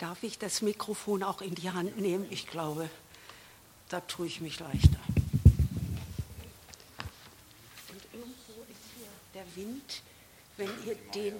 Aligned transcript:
Darf 0.00 0.22
ich 0.22 0.38
das 0.38 0.62
Mikrofon 0.62 1.22
auch 1.22 1.42
in 1.42 1.54
die 1.54 1.70
Hand 1.70 1.98
nehmen? 1.98 2.26
Ich 2.30 2.46
glaube, 2.46 2.88
da 3.90 4.00
tue 4.00 4.28
ich 4.28 4.40
mich 4.40 4.58
leichter. 4.58 4.98
Und 7.90 8.02
irgendwo 8.10 8.62
ist 8.62 8.80
hier 8.96 9.08
der 9.34 9.44
Wind, 9.56 10.02
wenn 10.56 10.70
ihr 10.86 10.94
den 11.14 11.34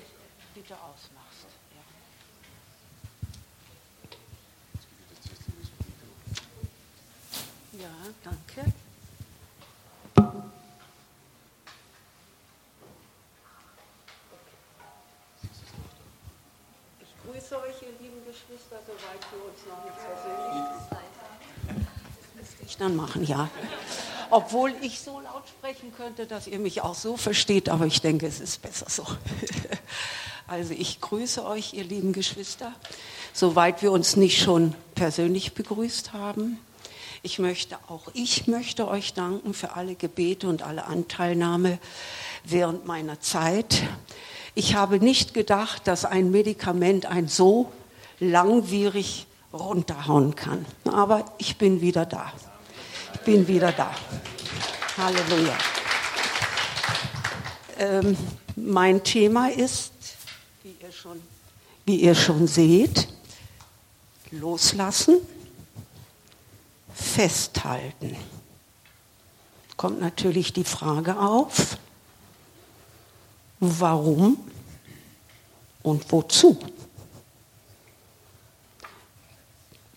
bitte 0.54 0.74
ausmacht. 0.74 1.46
Ja, 7.72 7.80
ja 7.80 7.94
danke. 8.22 8.74
Grüße 17.50 17.62
euch, 17.62 17.82
ihr 17.82 17.92
lieben 18.00 18.24
Geschwister, 18.26 18.78
soweit 18.86 19.20
wir 19.32 19.44
uns 19.44 19.58
noch 19.68 19.84
nicht 19.84 19.96
persönlich 19.96 21.80
Das 22.38 22.68
ich 22.68 22.76
dann 22.76 22.94
machen, 22.94 23.26
ja. 23.26 23.48
Obwohl 24.30 24.72
ich 24.82 25.00
so 25.00 25.18
laut 25.18 25.48
sprechen 25.48 25.92
könnte, 25.96 26.26
dass 26.26 26.46
ihr 26.46 26.60
mich 26.60 26.82
auch 26.82 26.94
so 26.94 27.16
versteht, 27.16 27.68
aber 27.68 27.86
ich 27.86 28.00
denke, 28.00 28.26
es 28.26 28.40
ist 28.40 28.62
besser 28.62 28.86
so. 28.88 29.04
Also 30.46 30.74
ich 30.74 31.00
grüße 31.00 31.44
euch, 31.46 31.74
ihr 31.74 31.84
lieben 31.84 32.12
Geschwister, 32.12 32.72
soweit 33.32 33.82
wir 33.82 33.92
uns 33.92 34.16
nicht 34.16 34.42
schon 34.42 34.74
persönlich 34.96 35.54
begrüßt 35.54 36.12
haben. 36.12 36.58
Ich 37.22 37.38
möchte 37.38 37.78
auch 37.86 38.08
ich 38.14 38.48
möchte 38.48 38.88
euch 38.88 39.14
danken 39.14 39.54
für 39.54 39.76
alle 39.76 39.94
Gebete 39.94 40.48
und 40.48 40.62
alle 40.62 40.86
Anteilnahme 40.86 41.78
während 42.42 42.84
meiner 42.84 43.20
Zeit. 43.20 43.80
Ich 44.54 44.74
habe 44.74 44.98
nicht 44.98 45.34
gedacht, 45.34 45.86
dass 45.86 46.04
ein 46.04 46.30
Medikament 46.30 47.06
ein 47.06 47.28
so 47.28 47.72
langwierig 48.18 49.26
runterhauen 49.52 50.34
kann. 50.34 50.66
Aber 50.84 51.24
ich 51.38 51.56
bin 51.56 51.80
wieder 51.80 52.06
da. 52.06 52.32
Ich 53.14 53.20
bin 53.20 53.46
wieder 53.46 53.72
da. 53.72 53.94
Halleluja. 54.96 55.56
Ähm, 57.78 58.16
mein 58.56 59.02
Thema 59.02 59.50
ist, 59.50 59.92
wie 60.62 60.74
ihr, 60.82 60.92
schon, 60.92 61.20
wie 61.86 61.96
ihr 61.96 62.14
schon 62.14 62.46
seht, 62.46 63.08
loslassen, 64.30 65.16
festhalten. 66.94 68.16
Kommt 69.76 70.00
natürlich 70.00 70.52
die 70.52 70.64
Frage 70.64 71.18
auf, 71.18 71.78
warum 73.60 74.38
und 75.82 76.10
wozu. 76.10 76.58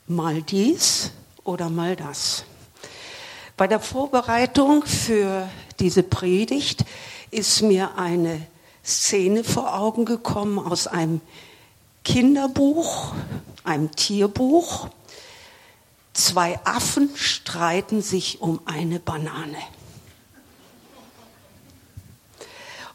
Mal 0.08 0.42
dies 0.42 1.12
oder 1.44 1.70
mal 1.70 1.96
das. 1.96 2.44
Bei 3.56 3.68
der 3.68 3.80
Vorbereitung 3.80 4.86
für 4.86 5.50
diese 5.80 6.04
Predigt 6.04 6.86
ist 7.32 7.62
mir 7.62 7.98
eine 7.98 8.46
Szene 8.84 9.44
vor 9.44 9.76
Augen 9.76 10.06
gekommen 10.06 10.60
aus 10.60 10.88
einem 10.88 11.22
Kinderbuch, 12.04 13.14
einem 13.64 13.92
Tierbuch. 13.92 14.90
Zwei 16.14 16.60
Affen 16.66 17.10
streiten 17.16 18.02
sich 18.02 18.42
um 18.42 18.60
eine 18.66 19.00
Banane. 19.00 19.58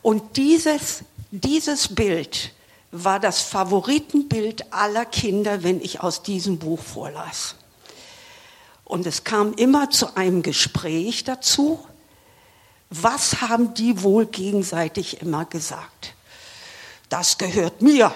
Und 0.08 0.38
dieses, 0.38 1.04
dieses 1.32 1.94
Bild 1.94 2.54
war 2.92 3.20
das 3.20 3.42
Favoritenbild 3.42 4.72
aller 4.72 5.04
Kinder, 5.04 5.62
wenn 5.62 5.82
ich 5.82 6.00
aus 6.00 6.22
diesem 6.22 6.58
Buch 6.58 6.80
vorlas. 6.80 7.56
Und 8.84 9.06
es 9.06 9.24
kam 9.24 9.52
immer 9.52 9.90
zu 9.90 10.16
einem 10.16 10.42
Gespräch 10.42 11.24
dazu, 11.24 11.78
was 12.88 13.42
haben 13.42 13.74
die 13.74 14.02
wohl 14.02 14.24
gegenseitig 14.24 15.20
immer 15.20 15.44
gesagt? 15.44 16.14
Das 17.10 17.36
gehört 17.36 17.82
mir. 17.82 18.10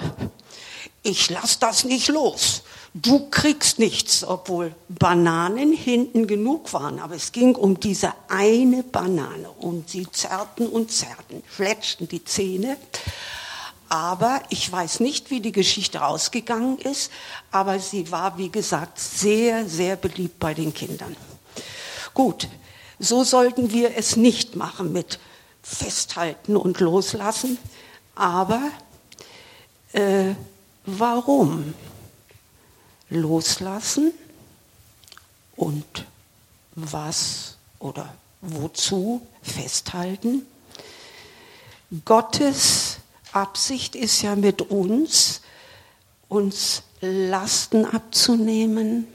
Ich 1.02 1.28
lass 1.28 1.58
das 1.58 1.84
nicht 1.84 2.08
los 2.08 2.62
du 2.94 3.28
kriegst 3.30 3.78
nichts, 3.78 4.24
obwohl 4.24 4.74
Bananen 4.88 5.72
hinten 5.72 6.26
genug 6.26 6.72
waren. 6.72 6.98
Aber 7.00 7.14
es 7.14 7.32
ging 7.32 7.54
um 7.54 7.80
diese 7.80 8.12
eine 8.28 8.82
Banane 8.82 9.50
und 9.50 9.88
sie 9.88 10.06
zerrten 10.10 10.66
und 10.66 10.90
zerrten, 10.90 11.42
fletschten 11.46 12.08
die 12.08 12.24
Zähne. 12.24 12.76
Aber 13.88 14.42
ich 14.48 14.70
weiß 14.70 15.00
nicht, 15.00 15.30
wie 15.30 15.40
die 15.40 15.52
Geschichte 15.52 16.04
ausgegangen 16.04 16.78
ist, 16.78 17.10
aber 17.50 17.78
sie 17.78 18.10
war, 18.10 18.38
wie 18.38 18.48
gesagt, 18.48 18.98
sehr, 18.98 19.68
sehr 19.68 19.96
beliebt 19.96 20.38
bei 20.38 20.54
den 20.54 20.72
Kindern. 20.72 21.14
Gut, 22.14 22.48
so 22.98 23.22
sollten 23.24 23.70
wir 23.70 23.96
es 23.96 24.16
nicht 24.16 24.56
machen 24.56 24.92
mit 24.92 25.18
Festhalten 25.62 26.56
und 26.56 26.80
Loslassen. 26.80 27.58
Aber 28.14 28.62
äh, 29.92 30.34
warum? 30.86 31.74
Loslassen 33.12 34.12
und 35.56 36.06
was 36.74 37.56
oder 37.78 38.14
wozu 38.40 39.26
festhalten. 39.42 40.46
Gottes 42.04 42.98
Absicht 43.32 43.94
ist 43.94 44.22
ja 44.22 44.34
mit 44.34 44.62
uns, 44.62 45.42
uns 46.28 46.82
Lasten 47.00 47.84
abzunehmen, 47.84 49.06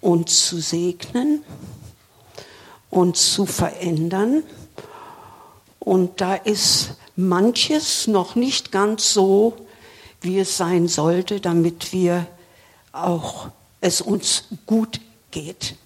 uns 0.00 0.46
zu 0.46 0.60
segnen, 0.60 1.44
uns 2.90 3.32
zu 3.32 3.46
verändern. 3.46 4.42
Und 5.78 6.20
da 6.20 6.34
ist 6.34 6.94
manches 7.16 8.06
noch 8.06 8.34
nicht 8.34 8.72
ganz 8.72 9.12
so, 9.12 9.54
wie 10.20 10.38
es 10.38 10.56
sein 10.56 10.88
sollte, 10.88 11.40
damit 11.40 11.92
wir 11.92 12.26
auch 12.94 13.50
es 13.80 14.00
uns 14.00 14.44
gut 14.66 15.00
geht. 15.30 15.76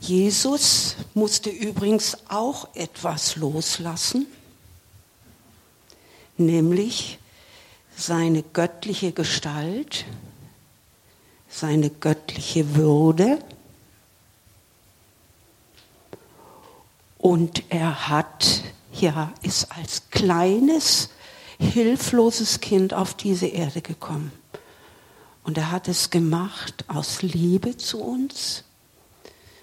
Jesus 0.00 0.96
musste 1.14 1.50
übrigens 1.50 2.16
auch 2.28 2.68
etwas 2.74 3.36
loslassen, 3.36 4.26
nämlich 6.36 7.18
seine 7.96 8.42
göttliche 8.42 9.12
Gestalt, 9.12 10.04
seine 11.48 11.90
göttliche 11.90 12.76
Würde. 12.76 13.40
Und 17.18 17.64
er 17.68 18.08
hat, 18.08 18.62
ja, 18.92 19.32
ist 19.42 19.72
als 19.72 20.08
kleines 20.10 21.10
hilfloses 21.58 22.60
Kind 22.60 22.94
auf 22.94 23.14
diese 23.14 23.46
Erde 23.46 23.80
gekommen. 23.80 24.32
Und 25.42 25.56
er 25.58 25.70
hat 25.70 25.88
es 25.88 26.10
gemacht 26.10 26.84
aus 26.88 27.22
Liebe 27.22 27.76
zu 27.76 28.00
uns, 28.00 28.64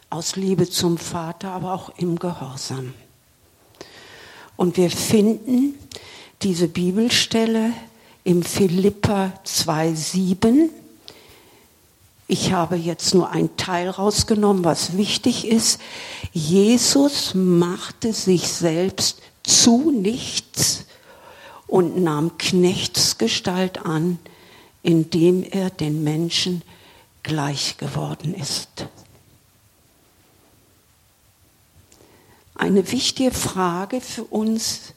aus 0.10 0.36
Liebe 0.36 0.70
zum 0.70 0.98
Vater, 0.98 1.52
aber 1.52 1.74
auch 1.74 1.90
im 1.98 2.18
Gehorsam. 2.18 2.94
Und 4.58 4.78
wir 4.78 4.90
finden 4.90 5.78
diese 6.42 6.68
Bibelstelle 6.68 7.72
im 8.24 8.44
Philippa 8.44 9.34
2,7. 9.46 10.70
Ich 12.28 12.52
habe 12.52 12.76
jetzt 12.76 13.14
nur 13.14 13.30
einen 13.30 13.56
Teil 13.56 13.90
rausgenommen, 13.90 14.64
was 14.64 14.98
wichtig 14.98 15.48
ist. 15.48 15.80
Jesus 16.34 17.36
machte 17.36 18.14
sich 18.14 18.48
selbst 18.48 19.22
zu 19.44 19.92
nichts, 19.92 20.86
und 21.68 22.02
nahm 22.02 22.38
Knechtsgestalt 22.38 23.86
an, 23.86 24.20
indem 24.84 25.44
er 25.44 25.70
den 25.70 26.04
Menschen 26.04 26.62
gleich 27.24 27.78
geworden 27.78 28.36
ist. 28.36 28.88
Eine 32.54 32.92
wichtige 32.92 33.32
Frage 33.32 34.00
für 34.00 34.24
uns 34.24 34.94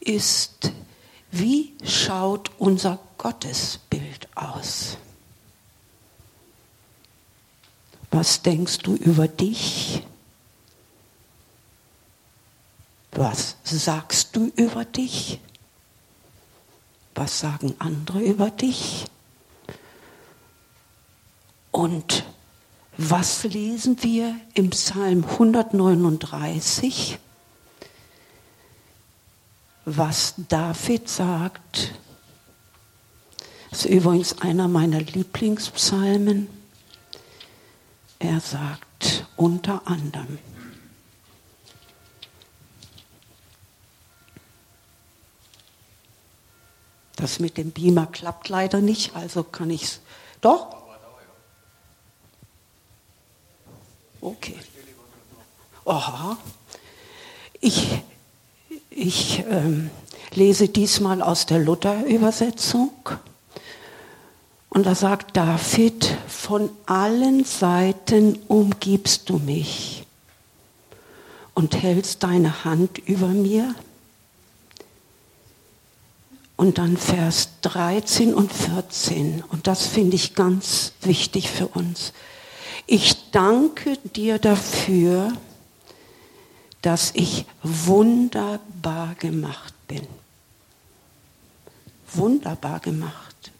ist, 0.00 0.72
wie 1.30 1.72
schaut 1.84 2.50
unser 2.58 2.98
Gottesbild 3.18 4.28
aus? 4.34 4.98
Was 8.10 8.42
denkst 8.42 8.78
du 8.78 8.94
über 8.94 9.26
dich? 9.26 10.02
Was 13.12 13.56
sagst 13.64 14.36
du 14.36 14.52
über 14.56 14.84
dich? 14.84 15.40
Was 17.14 17.40
sagen 17.40 17.74
andere 17.78 18.20
über 18.20 18.50
dich? 18.50 19.06
Und 21.70 22.24
was 22.96 23.44
lesen 23.44 24.02
wir 24.02 24.36
im 24.54 24.70
Psalm 24.70 25.24
139? 25.24 27.18
Was 29.84 30.34
David 30.48 31.08
sagt, 31.08 31.94
Das 33.74 33.86
ist 33.86 33.90
übrigens 33.90 34.40
einer 34.40 34.68
meiner 34.68 35.00
Lieblingspsalmen. 35.00 36.46
Er 38.20 38.38
sagt 38.38 39.26
unter 39.34 39.82
anderem, 39.88 40.38
Das 47.16 47.38
mit 47.38 47.56
dem 47.56 47.70
Beamer 47.70 48.06
klappt 48.06 48.48
leider 48.48 48.80
nicht, 48.80 49.14
also 49.14 49.44
kann 49.44 49.70
ich 49.70 49.84
es. 49.84 50.00
Doch? 50.40 50.76
Okay. 54.20 54.58
Aha. 55.84 56.38
Ich, 57.60 58.02
ich 58.90 59.44
ähm, 59.50 59.90
lese 60.32 60.68
diesmal 60.68 61.22
aus 61.22 61.46
der 61.46 61.58
Luther-Übersetzung. 61.58 62.90
Und 64.70 64.86
da 64.86 64.94
sagt 64.94 65.36
David, 65.36 66.16
von 66.26 66.68
allen 66.86 67.44
Seiten 67.44 68.40
umgibst 68.48 69.28
du 69.30 69.38
mich 69.38 70.04
und 71.54 71.80
hältst 71.80 72.22
deine 72.24 72.64
Hand 72.64 72.98
über 72.98 73.28
mir. 73.28 73.74
Und 76.56 76.78
dann 76.78 76.96
Vers 76.96 77.48
13 77.62 78.32
und 78.32 78.52
14. 78.52 79.42
Und 79.48 79.66
das 79.66 79.86
finde 79.86 80.16
ich 80.16 80.34
ganz 80.34 80.92
wichtig 81.00 81.50
für 81.50 81.68
uns. 81.68 82.12
Ich 82.86 83.30
danke 83.30 83.96
dir 84.14 84.38
dafür, 84.38 85.32
dass 86.82 87.12
ich 87.14 87.46
wunderbar 87.62 89.14
gemacht 89.14 89.74
bin. 89.88 90.06
Wunderbar 92.12 92.78
gemacht. 92.80 93.52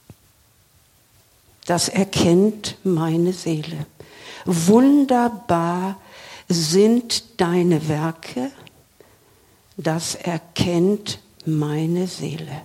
Das 1.67 1.89
erkennt 1.89 2.77
meine 2.85 3.33
Seele. 3.33 3.87
Wunderbar 4.45 5.97
sind 6.49 7.41
deine 7.41 7.89
Werke, 7.89 8.51
das 9.77 10.15
erkennt 10.15 11.19
meine 11.47 12.07
Seele. 12.07 12.63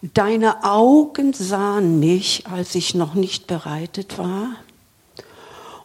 Deine 0.00 0.62
Augen 0.62 1.32
sahen 1.32 1.98
mich, 1.98 2.46
als 2.46 2.76
ich 2.76 2.94
noch 2.94 3.14
nicht 3.14 3.48
bereitet 3.48 4.16
war, 4.16 4.50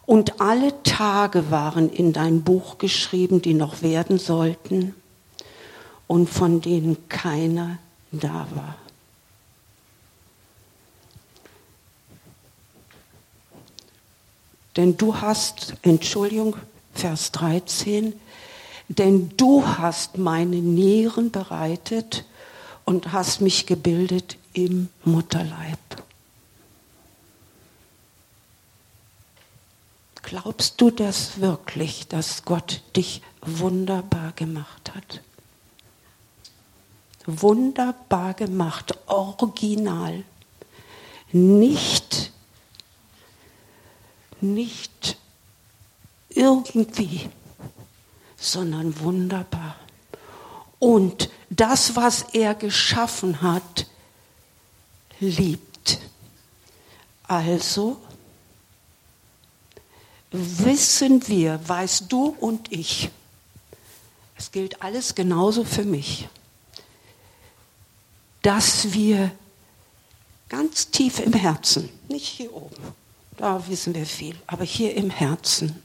und 0.05 0.41
alle 0.41 0.83
Tage 0.83 1.49
waren 1.49 1.89
in 1.89 2.13
dein 2.13 2.43
Buch 2.43 2.77
geschrieben, 2.77 3.41
die 3.41 3.53
noch 3.53 3.81
werden 3.81 4.19
sollten 4.19 4.93
und 6.07 6.29
von 6.29 6.61
denen 6.61 7.07
keiner 7.09 7.79
da 8.11 8.47
war. 8.53 8.75
Denn 14.75 14.97
du 14.97 15.15
hast, 15.15 15.75
Entschuldigung, 15.83 16.57
Vers 16.93 17.31
13, 17.31 18.13
denn 18.89 19.31
du 19.37 19.65
hast 19.65 20.17
meine 20.17 20.57
Nieren 20.57 21.31
bereitet 21.31 22.25
und 22.85 23.11
hast 23.11 23.41
mich 23.41 23.65
gebildet 23.65 24.37
im 24.53 24.89
Mutterleib. 25.03 25.79
Glaubst 30.21 30.79
du 30.79 30.89
das 30.89 31.39
wirklich, 31.39 32.07
dass 32.07 32.43
Gott 32.45 32.81
dich 32.95 33.21
wunderbar 33.41 34.31
gemacht 34.33 34.93
hat? 34.95 35.21
Wunderbar 37.25 38.33
gemacht, 38.33 38.97
original. 39.07 40.23
Nicht 41.31 42.33
nicht 44.43 45.17
irgendwie, 46.29 47.29
sondern 48.35 48.99
wunderbar. 48.99 49.75
Und 50.83 51.29
das, 51.49 51.95
was 51.95 52.23
er 52.33 52.55
geschaffen 52.55 53.41
hat, 53.41 53.87
liebt. 55.21 55.97
Also 57.25 58.01
wissen 60.33 61.25
wir, 61.29 61.57
weißt 61.65 62.11
du 62.11 62.35
und 62.37 62.69
ich, 62.69 63.09
es 64.37 64.51
gilt 64.51 64.81
alles 64.81 65.15
genauso 65.15 65.63
für 65.63 65.85
mich, 65.85 66.27
dass 68.41 68.91
wir 68.91 69.31
ganz 70.49 70.91
tief 70.91 71.19
im 71.21 71.31
Herzen, 71.31 71.87
nicht 72.09 72.27
hier 72.27 72.53
oben, 72.53 72.75
da 73.37 73.65
wissen 73.69 73.95
wir 73.95 74.05
viel, 74.05 74.35
aber 74.47 74.65
hier 74.65 74.93
im 74.95 75.09
Herzen, 75.11 75.81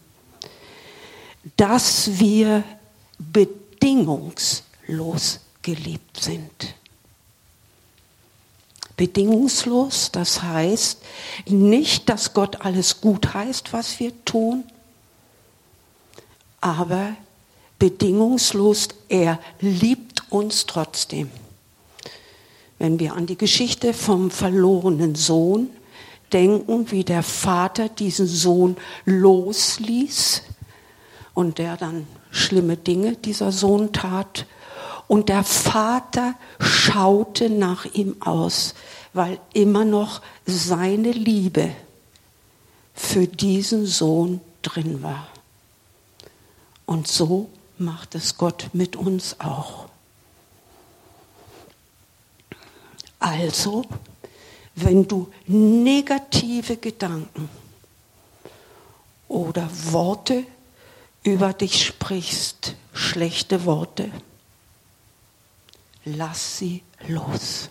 dass 1.57 2.19
wir 2.19 2.65
bedingungslos 3.21 4.65
geliebt 5.63 6.21
sind. 6.21 6.75
Bedingungslos, 8.97 10.11
das 10.11 10.43
heißt 10.43 11.01
nicht, 11.47 12.09
dass 12.09 12.35
Gott 12.35 12.63
alles 12.63 13.01
gut 13.01 13.33
heißt, 13.33 13.73
was 13.73 14.01
wir 14.01 14.13
tun, 14.25 14.65
aber 16.61 17.15
bedingungslos, 17.79 18.89
er 19.09 19.39
liebt 19.61 20.25
uns 20.31 20.67
trotzdem. 20.67 21.31
Wenn 22.81 22.99
wir 22.99 23.15
an 23.15 23.27
die 23.27 23.39
Geschichte 23.39 23.95
vom 23.95 24.33
verlorenen 24.33 25.15
Sohn 25.15 25.71
denken, 26.33 26.91
wie 26.91 27.05
der 27.05 27.23
Vater 27.23 27.89
diesen 27.89 28.27
Sohn 28.27 28.77
losließ 29.05 30.43
und 31.35 31.59
der 31.59 31.77
dann 31.77 32.07
schlimme 32.31 32.77
Dinge 32.77 33.17
dieser 33.17 33.53
Sohn 33.53 33.93
tat. 33.93 34.47
Und 35.09 35.31
der 35.31 35.43
Vater 35.43 36.35
schaute 36.61 37.49
nach 37.49 37.87
ihm 37.87 38.17
aus, 38.21 38.75
weil 39.15 39.41
immer 39.55 39.85
noch 39.85 40.21
seine 40.47 41.11
Liebe 41.13 41.71
für 42.95 43.27
diesen 43.27 43.87
Sohn 43.87 44.41
drin 44.63 45.03
war. 45.03 45.27
Und 46.85 47.09
so 47.09 47.49
macht 47.79 48.15
es 48.15 48.37
Gott 48.37 48.71
mit 48.75 48.97
uns 48.97 49.41
auch. 49.41 49.87
Also 53.19 53.85
wenn 54.75 55.09
du 55.09 55.29
negative 55.47 56.77
Gedanken 56.77 57.49
oder 59.27 59.69
Worte 59.91 60.45
über 61.25 61.53
dich 61.53 61.85
sprichst, 61.85 62.75
schlechte 62.93 63.65
Worte, 63.65 64.11
lass 66.17 66.59
sie 66.59 66.83
los. 67.07 67.71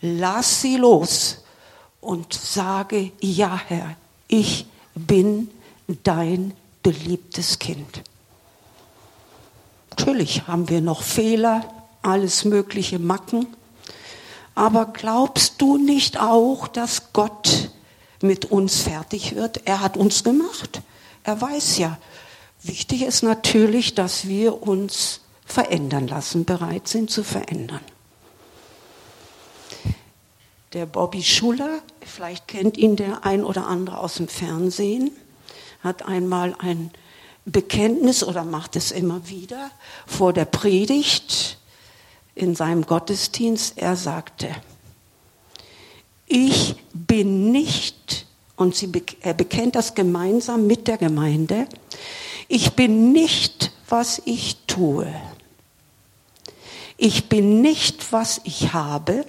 Lass 0.00 0.60
sie 0.60 0.76
los 0.76 1.44
und 2.00 2.34
sage, 2.34 3.12
ja 3.20 3.60
Herr, 3.66 3.96
ich 4.28 4.66
bin 4.94 5.50
dein 6.02 6.54
beliebtes 6.82 7.58
Kind. 7.58 8.02
Natürlich 9.90 10.46
haben 10.46 10.68
wir 10.68 10.80
noch 10.80 11.02
Fehler, 11.02 11.64
alles 12.02 12.44
mögliche 12.44 12.98
Macken, 12.98 13.46
aber 14.54 14.86
glaubst 14.86 15.60
du 15.60 15.78
nicht 15.78 16.20
auch, 16.20 16.68
dass 16.68 17.12
Gott 17.12 17.70
mit 18.20 18.46
uns 18.46 18.82
fertig 18.82 19.34
wird? 19.34 19.66
Er 19.66 19.80
hat 19.80 19.96
uns 19.96 20.22
gemacht. 20.22 20.82
Er 21.24 21.40
weiß 21.40 21.78
ja. 21.78 21.98
Wichtig 22.62 23.02
ist 23.02 23.22
natürlich, 23.22 23.94
dass 23.94 24.28
wir 24.28 24.62
uns 24.62 25.20
verändern 25.44 26.08
lassen, 26.08 26.44
bereit 26.44 26.88
sind 26.88 27.10
zu 27.10 27.22
verändern. 27.22 27.80
Der 30.72 30.86
Bobby 30.86 31.22
Schuller, 31.22 31.80
vielleicht 32.04 32.48
kennt 32.48 32.76
ihn 32.76 32.96
der 32.96 33.24
ein 33.24 33.44
oder 33.44 33.66
andere 33.68 33.98
aus 33.98 34.14
dem 34.14 34.26
Fernsehen, 34.26 35.12
hat 35.82 36.04
einmal 36.04 36.56
ein 36.58 36.90
Bekenntnis 37.44 38.24
oder 38.24 38.42
macht 38.42 38.74
es 38.74 38.90
immer 38.90 39.28
wieder 39.28 39.70
vor 40.06 40.32
der 40.32 40.46
Predigt 40.46 41.58
in 42.34 42.56
seinem 42.56 42.86
Gottesdienst, 42.86 43.78
er 43.78 43.96
sagte, 43.96 44.48
ich 46.26 46.76
bin 46.92 47.52
nicht, 47.52 48.26
und 48.56 48.74
sie, 48.74 48.90
er 49.20 49.34
bekennt 49.34 49.76
das 49.76 49.94
gemeinsam 49.94 50.66
mit 50.66 50.88
der 50.88 50.96
Gemeinde, 50.96 51.68
ich 52.48 52.72
bin 52.72 53.12
nicht, 53.12 53.72
was 53.88 54.20
ich 54.24 54.56
tue. 54.66 55.06
Ich 56.96 57.28
bin 57.28 57.60
nicht, 57.60 58.12
was 58.12 58.40
ich 58.44 58.72
habe. 58.72 59.24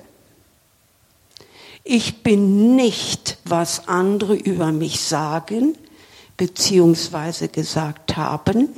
Ich 1.83 2.23
bin 2.23 2.75
nicht, 2.75 3.37
was 3.45 3.87
andere 3.87 4.35
über 4.35 4.71
mich 4.71 4.99
sagen 5.01 5.77
beziehungsweise 6.37 7.47
gesagt 7.47 8.17
haben. 8.17 8.69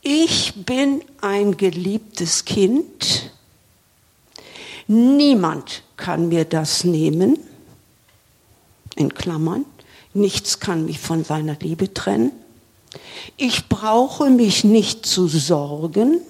Ich 0.00 0.54
bin 0.64 1.02
ein 1.20 1.56
geliebtes 1.56 2.46
Kind, 2.46 3.30
Niemand 4.92 5.84
kann 5.96 6.30
mir 6.30 6.44
das 6.44 6.82
nehmen, 6.82 7.38
in 8.96 9.14
Klammern, 9.14 9.64
nichts 10.14 10.58
kann 10.58 10.86
mich 10.86 10.98
von 10.98 11.22
seiner 11.22 11.54
Liebe 11.60 11.94
trennen. 11.94 12.32
Ich 13.36 13.68
brauche 13.68 14.30
mich 14.30 14.64
nicht 14.64 15.06
zu 15.06 15.28
sorgen. 15.28 16.20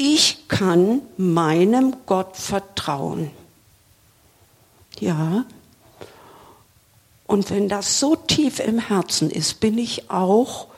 Ich 0.00 0.46
kann 0.46 1.02
meinem 1.16 1.96
Gott 2.06 2.36
vertrauen. 2.36 3.32
Ja. 5.00 5.44
Und 7.26 7.50
wenn 7.50 7.68
das 7.68 7.98
so 7.98 8.14
tief 8.14 8.60
im 8.60 8.78
Herzen 8.78 9.28
ist, 9.28 9.58
bin 9.58 9.76
ich 9.76 10.08
auch, 10.08 10.68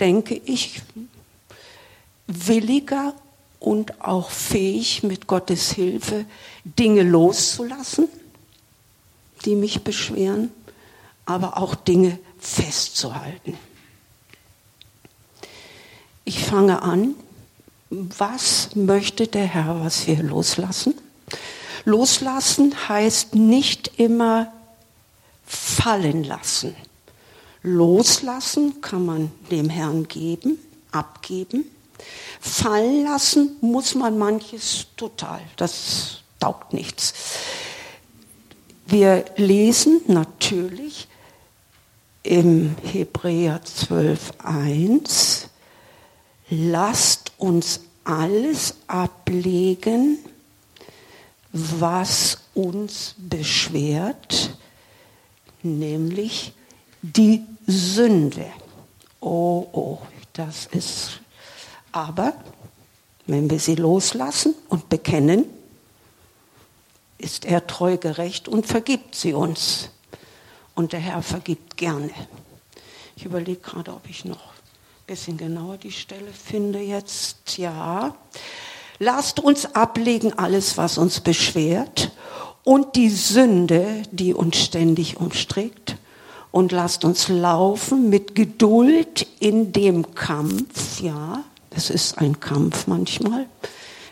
denke 0.00 0.34
ich, 0.34 0.82
williger 2.26 3.14
und 3.60 4.02
auch 4.02 4.30
fähig, 4.30 5.04
mit 5.04 5.28
Gottes 5.28 5.70
Hilfe 5.70 6.24
Dinge 6.64 7.04
loszulassen, 7.04 8.08
die 9.44 9.54
mich 9.54 9.84
beschweren, 9.84 10.50
aber 11.26 11.58
auch 11.58 11.76
Dinge 11.76 12.18
festzuhalten. 12.40 13.56
Ich 16.24 16.44
fange 16.44 16.82
an, 16.82 17.14
was 17.92 18.74
möchte 18.74 19.26
der 19.26 19.44
Herr, 19.44 19.84
was 19.84 20.06
wir 20.06 20.22
loslassen? 20.22 20.94
Loslassen 21.84 22.88
heißt 22.88 23.34
nicht 23.34 23.98
immer 23.98 24.50
fallen 25.44 26.24
lassen. 26.24 26.74
Loslassen 27.62 28.80
kann 28.80 29.04
man 29.04 29.30
dem 29.50 29.68
Herrn 29.68 30.08
geben, 30.08 30.58
abgeben. 30.90 31.66
Fallen 32.40 33.04
lassen 33.04 33.56
muss 33.60 33.94
man 33.94 34.16
manches 34.16 34.86
total. 34.96 35.42
Das 35.56 36.22
taugt 36.40 36.72
nichts. 36.72 37.12
Wir 38.86 39.26
lesen 39.36 40.00
natürlich 40.06 41.08
im 42.22 42.74
Hebräer 42.82 43.60
12.1, 43.62 45.46
lasst 46.52 47.32
uns 47.38 47.80
alles 48.04 48.74
ablegen, 48.86 50.18
was 51.52 52.38
uns 52.54 53.14
beschwert, 53.16 54.54
nämlich 55.62 56.52
die 57.00 57.42
Sünde. 57.66 58.46
Oh, 59.20 59.66
oh, 59.72 59.98
das 60.34 60.66
ist. 60.66 61.20
Aber 61.90 62.34
wenn 63.26 63.48
wir 63.48 63.58
sie 63.58 63.76
loslassen 63.76 64.54
und 64.68 64.90
bekennen, 64.90 65.46
ist 67.16 67.46
er 67.46 67.66
treu 67.66 67.96
gerecht 67.96 68.46
und 68.48 68.66
vergibt 68.66 69.14
sie 69.14 69.32
uns. 69.32 69.88
Und 70.74 70.92
der 70.92 71.00
Herr 71.00 71.22
vergibt 71.22 71.78
gerne. 71.78 72.10
Ich 73.16 73.24
überlege 73.24 73.60
gerade, 73.60 73.94
ob 73.94 74.06
ich 74.08 74.24
noch 74.26 74.52
bisschen 75.06 75.36
genauer 75.36 75.76
die 75.78 75.92
Stelle 75.92 76.32
finde 76.32 76.80
jetzt. 76.80 77.58
Ja. 77.58 78.14
Lasst 78.98 79.40
uns 79.40 79.74
ablegen 79.74 80.38
alles, 80.38 80.78
was 80.78 80.98
uns 80.98 81.20
beschwert 81.20 82.12
und 82.64 82.94
die 82.94 83.10
Sünde, 83.10 84.02
die 84.12 84.34
uns 84.34 84.58
ständig 84.58 85.18
umstrickt. 85.18 85.96
Und 86.50 86.70
lasst 86.70 87.04
uns 87.04 87.28
laufen 87.28 88.10
mit 88.10 88.34
Geduld 88.34 89.26
in 89.40 89.72
dem 89.72 90.14
Kampf. 90.14 91.00
Ja, 91.00 91.42
es 91.70 91.88
ist 91.88 92.18
ein 92.18 92.40
Kampf 92.40 92.86
manchmal. 92.86 93.46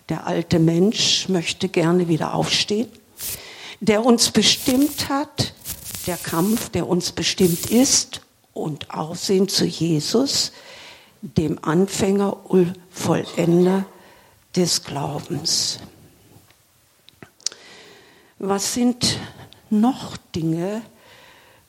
Der 0.08 0.26
alte 0.26 0.58
Mensch 0.58 1.28
möchte 1.28 1.68
gerne 1.68 2.08
wieder 2.08 2.34
aufstehen. 2.34 2.88
Der 3.80 4.04
uns 4.04 4.30
bestimmt 4.30 5.08
hat, 5.08 5.52
der 6.06 6.16
Kampf, 6.16 6.70
der 6.70 6.88
uns 6.88 7.12
bestimmt 7.12 7.70
ist 7.70 8.22
und 8.54 8.90
Aussehen 8.90 9.48
zu 9.48 9.66
Jesus, 9.66 10.52
dem 11.22 11.58
Anfänger 11.62 12.50
und 12.50 12.74
Vollender 12.90 13.84
des 14.56 14.82
Glaubens. 14.84 15.78
Was 18.38 18.74
sind 18.74 19.18
noch 19.68 20.16
Dinge, 20.34 20.82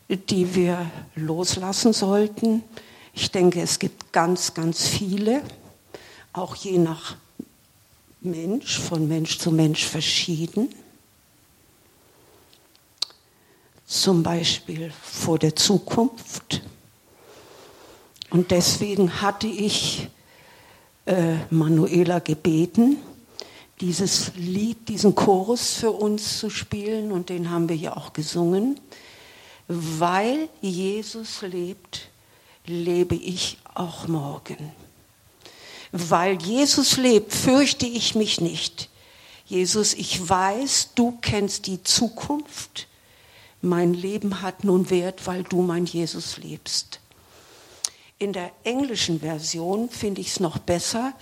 die 0.07 0.55
wir 0.55 0.89
loslassen 1.15 1.93
sollten? 1.93 2.63
Ich 3.13 3.29
denke, 3.31 3.61
es 3.61 3.77
gibt 3.77 4.13
ganz, 4.13 4.53
ganz 4.53 4.87
viele, 4.87 5.41
auch 6.33 6.55
je 6.55 6.77
nach 6.77 7.17
Mensch, 8.21 8.79
von 8.79 9.07
Mensch 9.07 9.37
zu 9.37 9.51
Mensch 9.51 9.85
verschieden. 9.85 10.73
Zum 13.85 14.23
Beispiel 14.23 14.93
vor 15.03 15.37
der 15.37 15.55
Zukunft. 15.55 16.61
Und 18.31 18.51
deswegen 18.51 19.21
hatte 19.21 19.47
ich 19.47 20.07
äh, 21.05 21.35
Manuela 21.49 22.19
gebeten, 22.19 22.97
dieses 23.81 24.31
Lied, 24.35 24.87
diesen 24.87 25.15
Chorus 25.15 25.73
für 25.73 25.91
uns 25.91 26.39
zu 26.39 26.49
spielen 26.49 27.11
und 27.11 27.29
den 27.29 27.49
haben 27.49 27.67
wir 27.67 27.75
ja 27.75 27.97
auch 27.97 28.13
gesungen. 28.13 28.79
Weil 29.67 30.47
Jesus 30.61 31.41
lebt, 31.41 32.09
lebe 32.65 33.15
ich 33.15 33.57
auch 33.73 34.07
morgen. 34.07 34.71
Weil 35.91 36.41
Jesus 36.41 36.95
lebt, 36.97 37.33
fürchte 37.33 37.85
ich 37.85 38.15
mich 38.15 38.39
nicht. 38.39 38.89
Jesus, 39.45 39.93
ich 39.93 40.29
weiß, 40.29 40.91
du 40.95 41.17
kennst 41.21 41.67
die 41.67 41.83
Zukunft. 41.83 42.87
Mein 43.61 43.93
Leben 43.93 44.41
hat 44.41 44.63
nun 44.63 44.89
Wert, 44.89 45.27
weil 45.27 45.43
du 45.43 45.61
mein 45.61 45.85
Jesus 45.85 46.37
lebst. 46.37 47.00
In 48.21 48.33
der 48.33 48.51
englischen 48.63 49.21
Version 49.21 49.89
finde 49.89 50.21
ich 50.21 50.27
es 50.27 50.39
noch 50.39 50.59
besser 50.59 51.13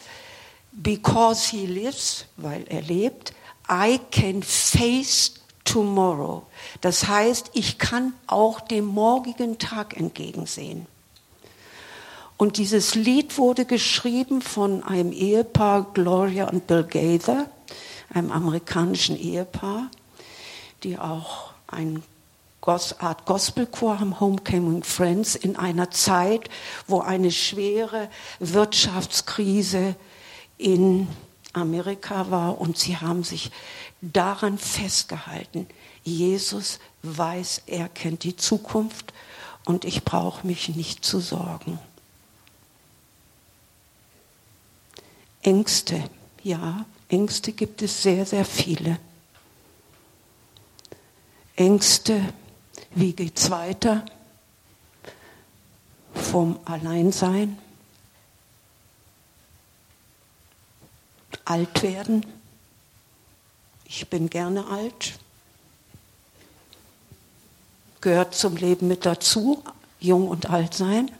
because 0.73 1.49
he 1.49 1.65
lives, 1.65 2.25
weil 2.35 2.65
er 2.67 2.81
lebt, 2.81 3.33
I 3.71 4.01
can 4.11 4.43
face 4.43 5.35
tomorrow. 5.63 6.43
Das 6.81 7.07
heißt, 7.07 7.51
ich 7.53 7.77
kann 7.77 8.11
auch 8.27 8.59
dem 8.59 8.83
morgigen 8.83 9.57
Tag 9.57 9.95
entgegensehen. 9.95 10.87
Und 12.35 12.57
dieses 12.57 12.95
Lied 12.95 13.37
wurde 13.37 13.63
geschrieben 13.63 14.41
von 14.41 14.83
einem 14.83 15.13
Ehepaar, 15.13 15.93
Gloria 15.93 16.49
und 16.49 16.67
Bill 16.67 16.83
Gaither, 16.83 17.49
einem 18.13 18.33
amerikanischen 18.33 19.17
Ehepaar, 19.17 19.89
die 20.83 20.99
auch 20.99 21.51
eine 21.67 22.01
Art 22.69 23.25
Gospelchor 23.25 23.99
haben, 23.99 24.19
Homecoming 24.19 24.83
Friends, 24.83 25.35
in 25.35 25.55
einer 25.55 25.89
Zeit, 25.89 26.49
wo 26.85 27.01
eine 27.01 27.31
schwere 27.31 28.09
Wirtschaftskrise 28.39 29.95
in 30.59 31.07
Amerika 31.53 32.29
war 32.29 32.61
und 32.61 32.77
sie 32.77 32.95
haben 32.95 33.23
sich 33.23 33.49
daran 34.01 34.59
festgehalten. 34.59 35.67
Jesus 36.03 36.79
weiß, 37.01 37.63
er 37.65 37.89
kennt 37.89 38.23
die 38.23 38.35
Zukunft 38.35 39.13
und 39.65 39.83
ich 39.83 40.03
brauche 40.03 40.45
mich 40.45 40.69
nicht 40.69 41.03
zu 41.03 41.19
sorgen. 41.19 41.79
Ängste, 45.41 46.03
ja, 46.43 46.85
Ängste 47.07 47.51
gibt 47.51 47.81
es 47.81 48.03
sehr, 48.03 48.27
sehr 48.27 48.45
viele. 48.45 48.99
Ängste, 51.55 52.21
wie 52.91 53.13
geht's 53.13 53.49
weiter? 53.49 54.03
Vom 56.13 56.59
Alleinsein, 56.65 57.57
alt 61.45 61.81
werden. 61.81 62.25
Ich 63.85 64.07
bin 64.07 64.29
gerne 64.29 64.67
alt. 64.67 65.19
Gehört 68.01 68.35
zum 68.35 68.55
Leben 68.55 68.87
mit 68.87 69.05
dazu, 69.05 69.63
jung 69.99 70.27
und 70.27 70.49
alt 70.49 70.73
sein. 70.73 71.11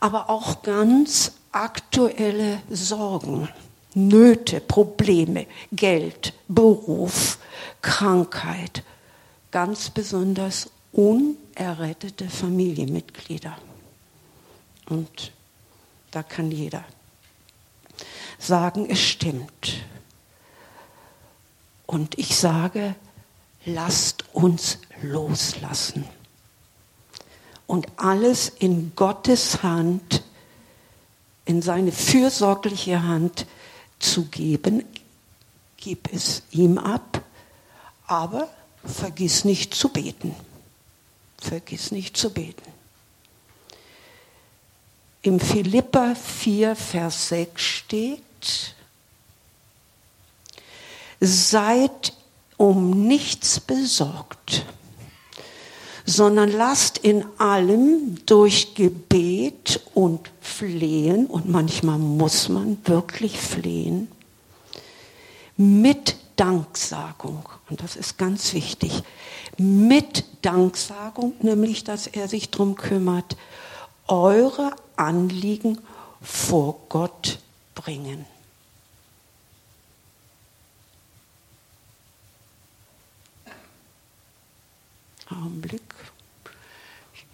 Aber 0.00 0.30
auch 0.30 0.62
ganz 0.62 1.32
aktuelle 1.52 2.60
Sorgen, 2.70 3.48
Nöte, 3.94 4.60
Probleme, 4.60 5.46
Geld, 5.70 6.32
Beruf, 6.48 7.38
Krankheit, 7.80 8.82
ganz 9.54 9.88
besonders 9.88 10.68
unerrettete 10.90 12.28
Familienmitglieder. 12.28 13.56
Und 14.86 15.30
da 16.10 16.24
kann 16.24 16.50
jeder 16.50 16.84
sagen, 18.40 18.90
es 18.90 18.98
stimmt. 18.98 19.84
Und 21.86 22.18
ich 22.18 22.34
sage, 22.36 22.96
lasst 23.64 24.24
uns 24.34 24.78
loslassen 25.02 26.04
und 27.68 27.86
alles 27.94 28.48
in 28.48 28.96
Gottes 28.96 29.62
Hand, 29.62 30.24
in 31.44 31.62
seine 31.62 31.92
fürsorgliche 31.92 33.04
Hand 33.04 33.46
zu 34.00 34.24
geben. 34.24 34.84
gib 35.76 36.12
es 36.12 36.42
ihm 36.50 36.76
ab, 36.76 37.22
aber 38.08 38.48
vergiss 38.84 39.44
nicht 39.44 39.74
zu 39.74 39.88
beten. 39.88 40.34
Vergiss 41.40 41.90
nicht 41.90 42.16
zu 42.16 42.30
beten. 42.30 42.62
Im 45.22 45.40
Philippa 45.40 46.14
4, 46.14 46.76
Vers 46.76 47.28
6 47.28 47.62
steht, 47.62 48.74
seid 51.20 52.12
um 52.58 53.06
nichts 53.06 53.58
besorgt, 53.58 54.66
sondern 56.04 56.52
lasst 56.52 56.98
in 56.98 57.24
allem 57.38 58.18
durch 58.26 58.74
Gebet 58.74 59.80
und 59.94 60.30
Flehen, 60.40 61.26
und 61.26 61.48
manchmal 61.48 61.98
muss 61.98 62.50
man 62.50 62.76
wirklich 62.84 63.38
flehen, 63.38 64.08
mit 65.56 66.16
Danksagung, 66.36 67.48
und 67.70 67.82
das 67.82 67.96
ist 67.96 68.18
ganz 68.18 68.52
wichtig, 68.54 69.02
mit 69.56 70.24
Danksagung, 70.42 71.34
nämlich 71.40 71.84
dass 71.84 72.06
er 72.06 72.28
sich 72.28 72.50
darum 72.50 72.74
kümmert, 72.74 73.36
eure 74.08 74.74
Anliegen 74.96 75.78
vor 76.20 76.80
Gott 76.88 77.38
bringen. 77.74 78.26
Augenblick. 85.30 85.82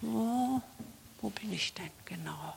Wo 0.01 1.29
bin 1.29 1.53
ich 1.53 1.73
denn 1.73 1.91
genau? 2.05 2.55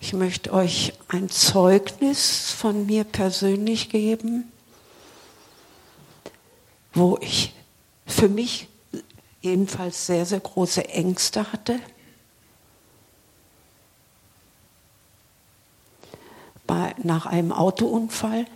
Ich 0.00 0.12
möchte 0.12 0.52
euch 0.52 0.92
ein 1.08 1.30
Zeugnis 1.30 2.50
von 2.50 2.84
mir 2.84 3.04
persönlich 3.04 3.88
geben, 3.88 4.52
wo 6.94 7.18
ich 7.20 7.52
für 8.06 8.28
mich 8.28 8.68
jedenfalls 9.40 10.06
sehr, 10.06 10.24
sehr 10.24 10.40
große 10.40 10.88
Ängste 10.88 11.52
hatte. 11.52 11.78
Bei, 16.66 16.94
nach 17.02 17.26
einem 17.26 17.52
Autounfall 17.52 18.46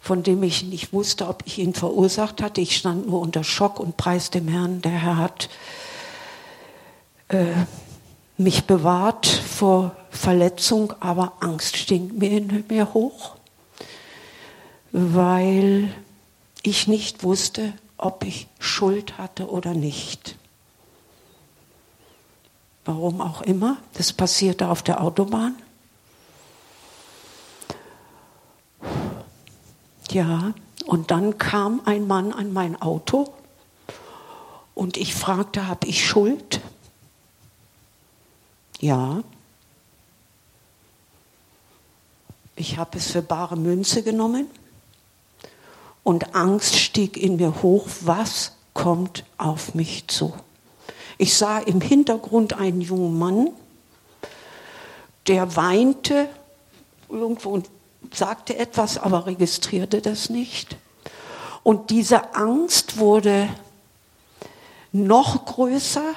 von 0.00 0.22
dem 0.22 0.42
ich 0.42 0.64
nicht 0.64 0.92
wusste, 0.92 1.28
ob 1.28 1.42
ich 1.46 1.58
ihn 1.58 1.74
verursacht 1.74 2.42
hatte. 2.42 2.60
Ich 2.60 2.76
stand 2.76 3.06
nur 3.06 3.20
unter 3.20 3.44
Schock 3.44 3.78
und 3.78 3.96
preis 3.96 4.30
dem 4.30 4.48
Herrn. 4.48 4.80
Der 4.80 4.92
Herr 4.92 5.18
hat 5.18 5.50
äh, 7.28 7.52
mich 8.38 8.64
bewahrt 8.64 9.26
vor 9.26 9.94
Verletzung, 10.10 10.94
aber 11.00 11.34
Angst 11.40 11.76
stinkt 11.76 12.18
mir 12.18 12.30
in 12.30 12.64
mir 12.68 12.94
hoch, 12.94 13.36
weil 14.90 15.92
ich 16.62 16.86
nicht 16.86 17.22
wusste, 17.22 17.72
ob 17.96 18.24
ich 18.24 18.48
Schuld 18.58 19.18
hatte 19.18 19.50
oder 19.50 19.74
nicht. 19.74 20.36
Warum 22.84 23.20
auch 23.20 23.42
immer, 23.42 23.76
das 23.94 24.12
passierte 24.12 24.68
auf 24.68 24.82
der 24.82 25.02
Autobahn. 25.02 25.54
Ja, 30.10 30.54
und 30.86 31.10
dann 31.10 31.38
kam 31.38 31.82
ein 31.84 32.06
Mann 32.06 32.32
an 32.32 32.52
mein 32.52 32.80
Auto 32.80 33.32
und 34.74 34.96
ich 34.96 35.14
fragte, 35.14 35.68
habe 35.68 35.86
ich 35.86 36.04
Schuld? 36.04 36.60
Ja. 38.80 39.22
Ich 42.56 42.76
habe 42.76 42.98
es 42.98 43.10
für 43.10 43.22
bare 43.22 43.56
Münze 43.56 44.02
genommen 44.02 44.48
und 46.02 46.34
Angst 46.34 46.76
stieg 46.76 47.16
in 47.16 47.36
mir 47.36 47.62
hoch, 47.62 47.86
was 48.00 48.52
kommt 48.74 49.24
auf 49.38 49.74
mich 49.74 50.08
zu? 50.08 50.32
Ich 51.18 51.36
sah 51.36 51.58
im 51.58 51.80
Hintergrund 51.80 52.54
einen 52.54 52.80
jungen 52.80 53.18
Mann, 53.18 53.50
der 55.26 55.56
weinte 55.56 56.28
irgendwo 57.08 57.50
und 57.50 57.68
sagte 58.12 58.56
etwas, 58.56 58.98
aber 58.98 59.26
registrierte 59.26 60.00
das 60.00 60.30
nicht. 60.30 60.76
Und 61.62 61.90
diese 61.90 62.34
Angst 62.34 62.98
wurde 62.98 63.48
noch 64.92 65.44
größer, 65.44 66.14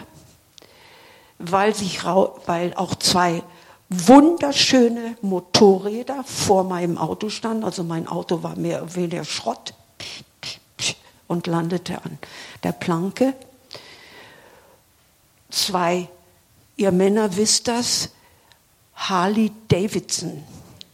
weil, 1.37 1.75
sich, 1.75 2.05
weil 2.05 2.73
auch 2.75 2.95
zwei 2.95 3.43
wunderschöne 3.89 5.17
Motorräder 5.21 6.23
vor 6.23 6.63
meinem 6.63 6.97
Auto 6.97 7.29
standen. 7.29 7.63
Also 7.63 7.83
mein 7.83 8.07
Auto 8.07 8.43
war 8.43 8.55
mehr 8.55 8.83
oder 8.83 8.95
weniger 8.95 9.25
Schrott 9.25 9.73
und 11.27 11.47
landete 11.47 11.97
an 12.03 12.17
der 12.63 12.71
Planke. 12.71 13.33
Zwei, 15.49 16.07
ihr 16.75 16.91
Männer 16.91 17.35
wisst 17.35 17.67
das, 17.67 18.09
Harley 18.95 19.51
Davidson 19.67 20.43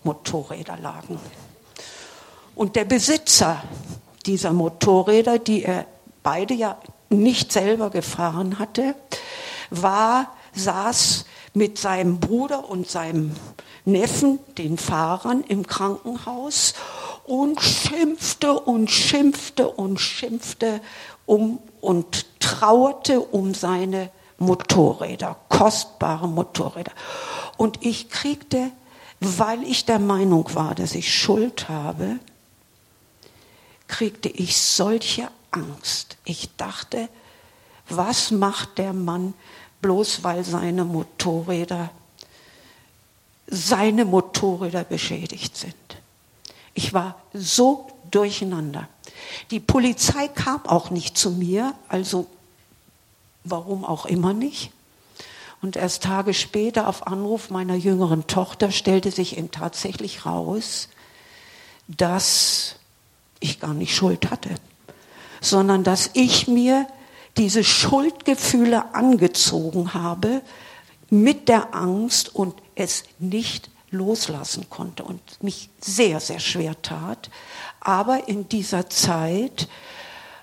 Motorräder 0.04 0.78
lagen. 0.78 1.20
Und 2.56 2.76
der 2.76 2.86
Besitzer 2.86 3.64
dieser 4.26 4.54
Motorräder, 4.54 5.40
die 5.40 5.64
er 5.64 5.86
beide 6.24 6.54
ja 6.54 6.78
nicht 7.10 7.52
selber 7.52 7.90
gefahren 7.90 8.60
hatte, 8.60 8.96
war, 9.70 10.36
saß 10.54 11.26
mit 11.60 11.78
seinem 11.78 12.20
Bruder 12.20 12.68
und 12.70 12.90
seinem 12.90 13.36
Neffen, 13.86 14.40
den 14.58 14.80
Fahrern, 14.80 15.44
im 15.48 15.68
Krankenhaus 15.68 16.74
und 17.26 17.62
schimpfte 17.62 18.54
und 18.54 18.90
schimpfte 18.90 19.68
und 19.70 20.00
schimpfte 20.00 20.82
um 21.28 21.60
und 21.82 22.26
trauerte 22.40 23.20
um 23.20 23.54
seine 23.54 24.10
Motorräder, 24.40 25.36
kostbare 25.50 26.28
Motorräder. 26.28 26.94
Und 27.58 27.86
ich 27.86 28.10
kriegte 28.10 28.72
weil 29.20 29.64
ich 29.64 29.86
der 29.86 30.00
Meinung 30.00 30.54
war, 30.56 30.76
dass 30.76 30.96
ich 30.96 31.14
Schuld 31.14 31.68
habe, 31.68 32.20
kriegte 33.88 34.30
ich 34.30 34.58
solche 34.58 35.30
Angst. 35.52 36.18
Ich 36.24 36.56
dachte, 36.56 37.10
was 37.90 38.32
macht 38.32 38.78
der 38.78 38.94
Mann 38.94 39.34
bloß 39.82 40.24
weil 40.24 40.44
seine 40.44 40.86
Motorräder 40.86 41.90
seine 43.50 44.06
Motorräder 44.06 44.84
beschädigt 44.84 45.58
sind. 45.58 45.76
Ich 46.74 46.94
war 46.94 47.20
so 47.34 47.88
durcheinander. 48.12 48.88
Die 49.52 49.60
Polizei 49.60 50.28
kam 50.28 50.66
auch 50.66 50.90
nicht 50.90 51.18
zu 51.18 51.32
mir, 51.32 51.74
also 51.88 52.28
warum 53.44 53.86
auch 53.86 54.06
immer 54.06 54.34
nicht. 54.34 54.72
Und 55.62 55.76
erst 55.76 56.04
Tage 56.04 56.34
später 56.34 56.88
auf 56.88 57.08
Anruf 57.08 57.50
meiner 57.50 57.76
jüngeren 57.76 58.28
Tochter 58.28 58.72
stellte 58.72 59.12
sich 59.12 59.38
eben 59.38 59.52
tatsächlich 59.52 60.26
raus, 60.26 60.88
dass 61.88 62.76
ich 63.40 63.60
gar 63.60 63.74
nicht 63.74 63.96
Schuld 63.96 64.30
hatte, 64.30 64.52
sondern 65.42 65.84
dass 65.84 66.12
ich 66.14 66.48
mir 66.48 66.88
diese 67.40 67.64
Schuldgefühle 67.64 68.94
angezogen 68.94 69.94
habe 69.94 70.42
mit 71.10 71.48
der 71.48 71.74
Angst 71.74 72.36
und 72.36 72.54
es 72.76 73.06
nicht 73.18 73.70
loslassen 73.92 74.70
konnte 74.70 75.06
und 75.06 75.22
mich 75.42 75.70
sehr, 75.80 76.20
sehr 76.20 76.42
schwer 76.42 76.80
tat. 76.82 77.32
Aber 77.80 78.28
in 78.28 78.50
dieser 78.50 78.90
Zeit 78.90 79.70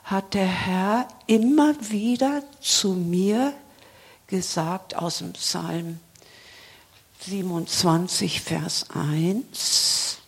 hat 0.04 0.32
der 0.32 0.46
Herr 0.46 1.06
immer 1.26 1.74
wieder 1.90 2.42
zu 2.60 2.94
mir 2.94 3.52
gesagt 4.26 4.96
aus 4.96 5.18
dem 5.18 5.34
Psalm 5.34 6.00
27, 7.20 8.40
Vers 8.40 8.86
1. 8.90 10.18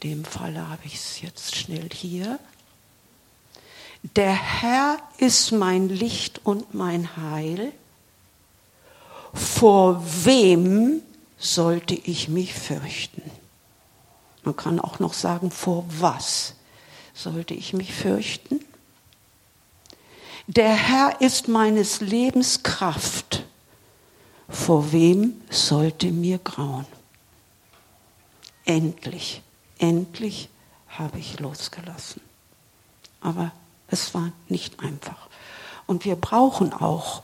In 0.00 0.10
dem 0.10 0.24
Falle 0.24 0.68
habe 0.68 0.82
ich 0.84 0.94
es 0.94 1.20
jetzt 1.20 1.56
schnell 1.56 1.88
hier. 1.92 2.38
Der 4.14 4.34
Herr 4.34 4.98
ist 5.18 5.50
mein 5.50 5.88
Licht 5.88 6.40
und 6.44 6.74
mein 6.74 7.16
Heil. 7.16 7.72
Vor 9.34 10.02
wem 10.24 11.02
sollte 11.38 11.94
ich 11.94 12.28
mich 12.28 12.54
fürchten? 12.54 13.22
Man 14.44 14.54
kann 14.54 14.78
auch 14.78 15.00
noch 15.00 15.12
sagen, 15.12 15.50
vor 15.50 15.84
was 15.88 16.54
sollte 17.14 17.54
ich 17.54 17.72
mich 17.72 17.92
fürchten? 17.92 18.60
Der 20.46 20.72
Herr 20.72 21.20
ist 21.20 21.48
meines 21.48 22.00
Lebens 22.00 22.62
Kraft. 22.62 23.44
Vor 24.48 24.92
wem 24.92 25.40
sollte 25.50 26.12
mir 26.12 26.38
grauen? 26.38 26.86
Endlich, 28.64 29.42
endlich 29.78 30.48
habe 30.88 31.18
ich 31.18 31.40
losgelassen. 31.40 32.20
Aber 33.20 33.50
es 33.88 34.14
war 34.14 34.32
nicht 34.48 34.80
einfach. 34.80 35.28
Und 35.86 36.04
wir 36.04 36.16
brauchen 36.16 36.72
auch, 36.72 37.22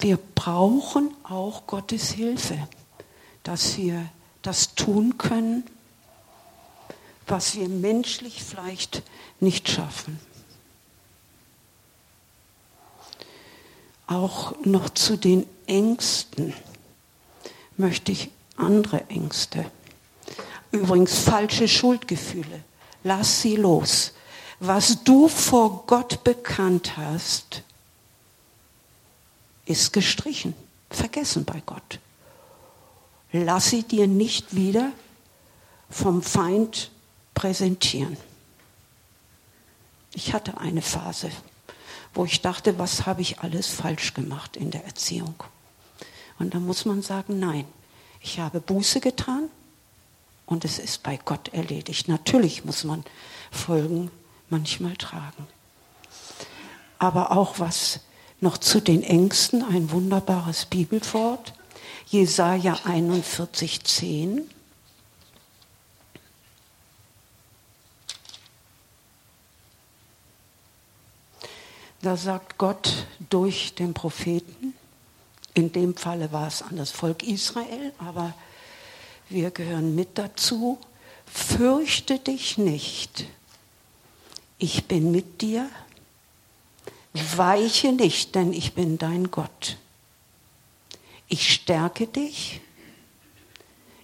wir 0.00 0.18
brauchen 0.34 1.14
auch 1.24 1.66
Gottes 1.66 2.10
Hilfe, 2.10 2.68
dass 3.42 3.76
wir 3.76 4.08
das 4.42 4.74
tun 4.74 5.18
können, 5.18 5.64
was 7.26 7.56
wir 7.56 7.68
menschlich 7.68 8.42
vielleicht 8.42 9.02
nicht 9.40 9.68
schaffen. 9.68 10.18
Auch 14.06 14.54
noch 14.64 14.88
zu 14.90 15.16
den 15.18 15.46
Ängsten 15.66 16.54
möchte 17.76 18.10
ich 18.10 18.30
andere 18.56 19.08
Ängste. 19.08 19.70
Übrigens 20.70 21.18
falsche 21.18 21.68
Schuldgefühle. 21.68 22.64
Lass 23.04 23.42
sie 23.42 23.56
los. 23.56 24.12
Was 24.60 25.04
du 25.04 25.28
vor 25.28 25.84
Gott 25.86 26.24
bekannt 26.24 26.96
hast, 26.96 27.62
ist 29.66 29.92
gestrichen, 29.92 30.54
vergessen 30.90 31.44
bei 31.44 31.62
Gott. 31.64 32.00
Lass 33.32 33.70
sie 33.70 33.82
dir 33.82 34.06
nicht 34.06 34.56
wieder 34.56 34.92
vom 35.90 36.22
Feind 36.22 36.90
präsentieren. 37.34 38.16
Ich 40.14 40.32
hatte 40.32 40.58
eine 40.58 40.82
Phase, 40.82 41.30
wo 42.14 42.24
ich 42.24 42.40
dachte, 42.40 42.78
was 42.78 43.06
habe 43.06 43.22
ich 43.22 43.40
alles 43.40 43.68
falsch 43.68 44.14
gemacht 44.14 44.56
in 44.56 44.70
der 44.70 44.84
Erziehung. 44.84 45.34
Und 46.38 46.54
da 46.54 46.58
muss 46.58 46.84
man 46.84 47.02
sagen, 47.02 47.38
nein, 47.38 47.64
ich 48.20 48.40
habe 48.40 48.60
Buße 48.60 49.00
getan 49.00 49.50
und 50.46 50.64
es 50.64 50.78
ist 50.78 51.02
bei 51.02 51.18
Gott 51.24 51.48
erledigt. 51.48 52.08
Natürlich 52.08 52.64
muss 52.64 52.82
man 52.84 53.04
Folgen 53.50 54.10
manchmal 54.50 54.96
tragen. 54.96 55.46
Aber 56.98 57.32
auch 57.32 57.58
was 57.58 58.00
noch 58.40 58.58
zu 58.58 58.80
den 58.80 59.02
Ängsten, 59.02 59.62
ein 59.62 59.90
wunderbares 59.90 60.66
Bibelwort, 60.66 61.52
Jesaja 62.06 62.78
41, 62.84 63.84
10. 63.84 64.48
Da 72.00 72.16
sagt 72.16 72.58
Gott 72.58 73.06
durch 73.28 73.74
den 73.74 73.92
Propheten, 73.92 74.74
in 75.54 75.72
dem 75.72 75.96
Falle 75.96 76.30
war 76.30 76.46
es 76.46 76.62
an 76.62 76.76
das 76.76 76.92
Volk 76.92 77.24
Israel, 77.24 77.92
aber 77.98 78.32
wir 79.28 79.50
gehören 79.50 79.96
mit 79.96 80.16
dazu, 80.16 80.78
fürchte 81.26 82.20
dich 82.20 82.56
nicht, 82.56 83.26
ich 84.58 84.84
bin 84.86 85.12
mit 85.12 85.40
dir, 85.40 85.68
weiche 87.36 87.92
nicht, 87.92 88.34
denn 88.34 88.52
ich 88.52 88.74
bin 88.74 88.98
dein 88.98 89.30
Gott. 89.30 89.76
Ich 91.28 91.52
stärke 91.52 92.06
dich, 92.06 92.60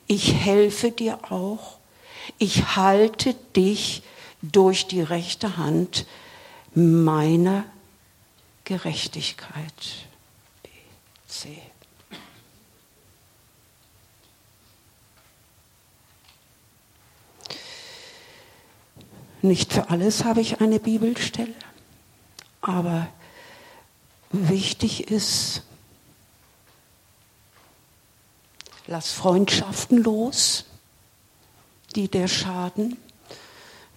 ich 0.06 0.34
helfe 0.34 0.90
dir 0.90 1.32
auch, 1.32 1.78
ich 2.38 2.76
halte 2.76 3.34
dich 3.56 4.02
durch 4.42 4.86
die 4.86 5.00
rechte 5.00 5.56
Hand 5.56 6.06
meiner 6.74 7.64
Gerechtigkeit. 8.64 10.06
B, 10.62 10.68
C. 11.28 11.62
Nicht 19.44 19.74
für 19.74 19.90
alles 19.90 20.24
habe 20.24 20.40
ich 20.40 20.62
eine 20.62 20.80
Bibelstelle, 20.80 21.52
aber 22.62 23.08
wichtig 24.30 25.10
ist, 25.10 25.60
lass 28.86 29.12
Freundschaften 29.12 30.02
los, 30.02 30.64
die 31.94 32.08
dir 32.08 32.26
schaden, 32.26 32.96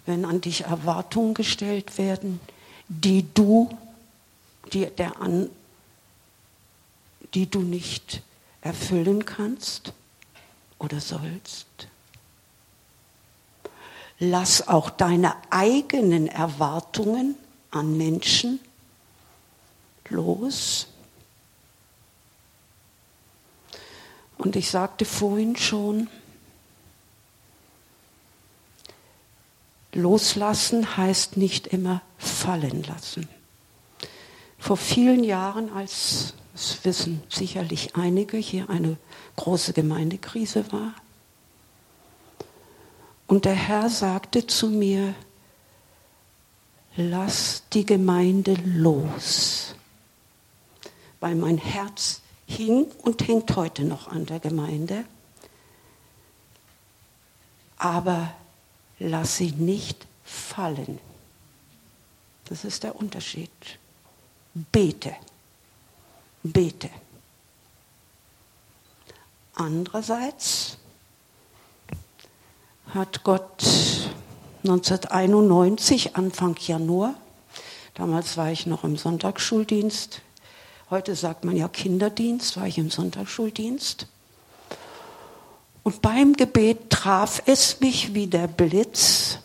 wenn 0.04 0.26
an 0.26 0.42
dich 0.42 0.64
Erwartungen 0.64 1.32
gestellt 1.32 1.96
werden, 1.96 2.40
die 2.88 3.24
du 3.32 3.70
die, 4.74 4.84
der 4.84 5.18
an, 5.18 5.48
die 7.32 7.48
du 7.48 7.60
nicht 7.60 8.20
erfüllen 8.60 9.24
kannst 9.24 9.94
oder 10.78 11.00
sollst. 11.00 11.88
Lass 14.20 14.66
auch 14.66 14.90
deine 14.90 15.36
eigenen 15.50 16.26
Erwartungen 16.26 17.36
an 17.70 17.96
Menschen 17.96 18.60
los. 20.08 20.88
Und 24.38 24.56
ich 24.56 24.70
sagte 24.70 25.04
vorhin 25.04 25.56
schon, 25.56 26.08
loslassen 29.92 30.96
heißt 30.96 31.36
nicht 31.36 31.66
immer 31.66 32.02
fallen 32.18 32.82
lassen. 32.84 33.28
Vor 34.58 34.76
vielen 34.76 35.24
Jahren, 35.24 35.72
als 35.72 36.34
es 36.54 36.84
wissen 36.84 37.22
sicherlich 37.28 37.94
einige, 37.94 38.36
hier 38.36 38.68
eine 38.68 38.96
große 39.36 39.72
Gemeindekrise 39.72 40.72
war, 40.72 40.94
und 43.28 43.44
der 43.44 43.54
Herr 43.54 43.88
sagte 43.90 44.46
zu 44.46 44.68
mir, 44.68 45.14
lass 46.96 47.62
die 47.72 47.86
Gemeinde 47.86 48.54
los, 48.64 49.74
weil 51.20 51.36
mein 51.36 51.58
Herz 51.58 52.22
hing 52.46 52.86
und 53.02 53.28
hängt 53.28 53.54
heute 53.54 53.84
noch 53.84 54.08
an 54.08 54.24
der 54.26 54.40
Gemeinde, 54.40 55.04
aber 57.76 58.32
lass 58.98 59.36
sie 59.36 59.52
nicht 59.52 60.06
fallen. 60.24 60.98
Das 62.46 62.64
ist 62.64 62.82
der 62.82 62.96
Unterschied. 62.96 63.50
Bete, 64.54 65.14
bete. 66.42 66.88
Andererseits 69.54 70.78
hat 72.94 73.22
Gott 73.22 73.64
1991, 74.64 76.16
Anfang 76.16 76.56
Januar, 76.58 77.14
damals 77.94 78.36
war 78.36 78.50
ich 78.50 78.66
noch 78.66 78.84
im 78.84 78.96
Sonntagsschuldienst, 78.96 80.22
heute 80.90 81.14
sagt 81.14 81.44
man 81.44 81.56
ja 81.56 81.68
Kinderdienst, 81.68 82.56
war 82.56 82.66
ich 82.66 82.78
im 82.78 82.90
Sonntagsschuldienst. 82.90 84.06
Und 85.82 86.02
beim 86.02 86.34
Gebet 86.34 86.90
traf 86.90 87.42
es 87.46 87.80
mich 87.80 88.14
wie 88.14 88.26
der 88.26 88.46
Blitz, 88.46 89.38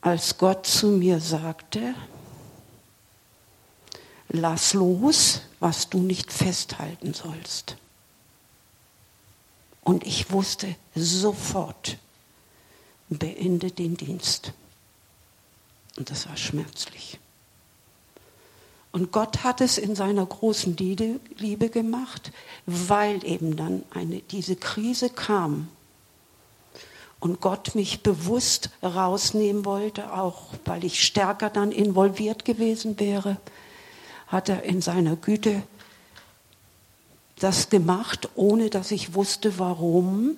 als 0.00 0.36
Gott 0.38 0.66
zu 0.66 0.88
mir 0.88 1.18
sagte, 1.20 1.94
lass 4.28 4.74
los, 4.74 5.40
was 5.60 5.88
du 5.88 5.98
nicht 5.98 6.32
festhalten 6.32 7.14
sollst. 7.14 7.76
Und 9.84 10.06
ich 10.06 10.32
wusste 10.32 10.74
sofort, 10.94 11.98
beende 13.08 13.70
den 13.70 13.96
Dienst. 13.96 14.52
Und 15.96 16.10
das 16.10 16.28
war 16.28 16.36
schmerzlich. 16.36 17.18
Und 18.92 19.12
Gott 19.12 19.42
hat 19.42 19.60
es 19.60 19.76
in 19.76 19.94
seiner 19.96 20.24
großen 20.24 20.76
Liebe 20.76 21.68
gemacht, 21.68 22.32
weil 22.66 23.24
eben 23.24 23.56
dann 23.56 23.82
eine, 23.90 24.20
diese 24.20 24.56
Krise 24.56 25.10
kam 25.10 25.68
und 27.18 27.40
Gott 27.40 27.74
mich 27.74 28.02
bewusst 28.02 28.70
rausnehmen 28.82 29.64
wollte, 29.64 30.12
auch 30.12 30.50
weil 30.64 30.84
ich 30.84 31.04
stärker 31.04 31.50
dann 31.50 31.72
involviert 31.72 32.44
gewesen 32.44 33.00
wäre, 33.00 33.38
hat 34.28 34.48
er 34.48 34.62
in 34.62 34.80
seiner 34.80 35.16
Güte 35.16 35.62
das 37.38 37.68
gemacht, 37.68 38.28
ohne 38.34 38.70
dass 38.70 38.90
ich 38.90 39.14
wusste, 39.14 39.58
warum. 39.58 40.36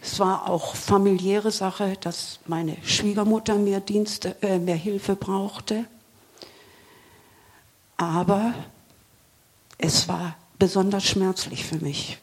Es 0.00 0.20
war 0.20 0.48
auch 0.48 0.76
familiäre 0.76 1.50
Sache, 1.50 1.96
dass 2.00 2.38
meine 2.46 2.76
Schwiegermutter 2.84 3.56
mehr 3.56 3.80
Dienste, 3.80 4.36
äh, 4.42 4.58
mehr 4.58 4.76
Hilfe 4.76 5.16
brauchte. 5.16 5.86
Aber 7.96 8.54
es 9.76 10.08
war 10.08 10.36
besonders 10.58 11.04
schmerzlich 11.04 11.64
für 11.64 11.78
mich. 11.78 12.18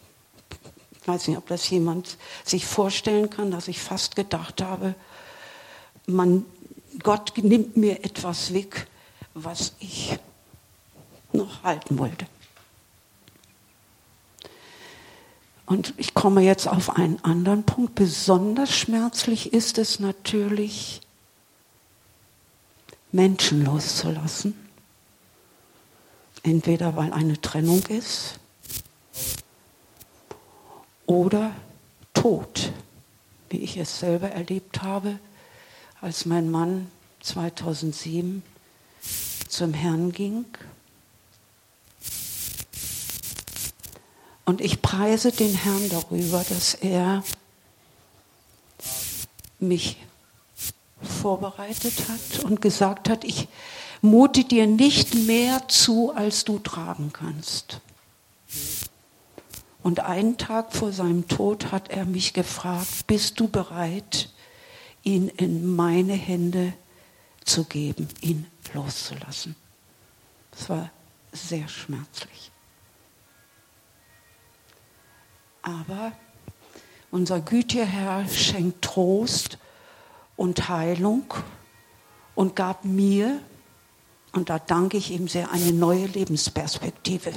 Ich 1.02 1.08
weiß 1.08 1.28
nicht, 1.28 1.38
ob 1.38 1.48
das 1.48 1.70
jemand 1.70 2.18
sich 2.44 2.66
vorstellen 2.66 3.30
kann, 3.30 3.52
dass 3.52 3.68
ich 3.68 3.80
fast 3.80 4.16
gedacht 4.16 4.62
habe, 4.62 4.96
man, 6.08 6.46
Gott 7.04 7.34
nimmt 7.38 7.78
mir 7.78 8.04
etwas 8.04 8.54
weg, 8.54 8.88
was 9.34 9.74
ich 9.80 10.18
noch 11.34 11.64
halten 11.64 12.00
wollte. 12.00 12.26
Und 15.66 15.94
ich 15.98 16.14
komme 16.14 16.42
jetzt 16.42 16.68
auf 16.68 16.96
einen 16.96 17.24
anderen 17.24 17.64
Punkt. 17.64 17.96
Besonders 17.96 18.76
schmerzlich 18.76 19.54
ist 19.54 19.78
es 19.78 20.00
natürlich, 20.00 21.02
Menschen 23.12 23.64
loszulassen. 23.64 24.54
Entweder 26.44 26.96
weil 26.96 27.12
eine 27.12 27.42
Trennung 27.42 27.82
ist 27.88 28.40
oder 31.08 31.52
Tod, 32.14 32.72
wie 33.50 33.58
ich 33.58 33.78
es 33.78 34.00
selber 34.00 34.30
erlebt 34.30 34.84
habe, 34.84 35.18
als 36.02 36.26
mein 36.26 36.52
Mann 36.52 36.92
2007 37.22 38.44
zum 39.48 39.74
Herrn 39.74 40.12
ging. 40.12 40.46
Und 44.46 44.62
ich 44.62 44.82
preise 44.82 45.32
den 45.32 45.56
Herrn 45.56 45.90
darüber, 45.90 46.46
dass 46.48 46.76
er 46.76 47.24
mich 49.60 49.98
vorbereitet 51.02 51.94
hat 52.08 52.44
und 52.44 52.62
gesagt 52.62 53.10
hat, 53.10 53.24
ich 53.24 53.48
mute 54.02 54.44
dir 54.44 54.68
nicht 54.68 55.16
mehr 55.16 55.68
zu, 55.68 56.14
als 56.14 56.46
du 56.46 56.60
tragen 56.60 57.12
kannst. 57.12 57.82
Und 59.82 60.00
einen 60.00 60.38
Tag 60.38 60.74
vor 60.74 60.92
seinem 60.92 61.28
Tod 61.28 61.72
hat 61.72 61.90
er 61.90 62.06
mich 62.06 62.34
gefragt, 62.34 63.08
bist 63.08 63.40
du 63.40 63.48
bereit, 63.48 64.30
ihn 65.04 65.28
in 65.30 65.76
meine 65.76 66.14
Hände 66.14 66.74
zu 67.44 67.66
geben, 67.66 68.08
ihn 68.22 68.48
loszulassen? 68.74 69.56
Das 70.52 70.70
war 70.70 70.90
sehr 71.32 71.68
schmerzlich. 71.68 72.52
Aber 75.66 76.12
unser 77.10 77.40
gütiger 77.40 77.86
Herr 77.86 78.28
schenkt 78.30 78.84
Trost 78.84 79.58
und 80.36 80.70
Heilung 80.70 81.34
und 82.36 82.56
gab 82.56 82.86
mir, 82.86 83.40
und 84.32 84.52
da 84.52 84.60
danke 84.60 84.98
ich 84.98 85.10
ihm 85.10 85.28
sehr, 85.28 85.52
eine 85.52 85.72
neue 85.72 86.06
Lebensperspektive. 86.06 87.34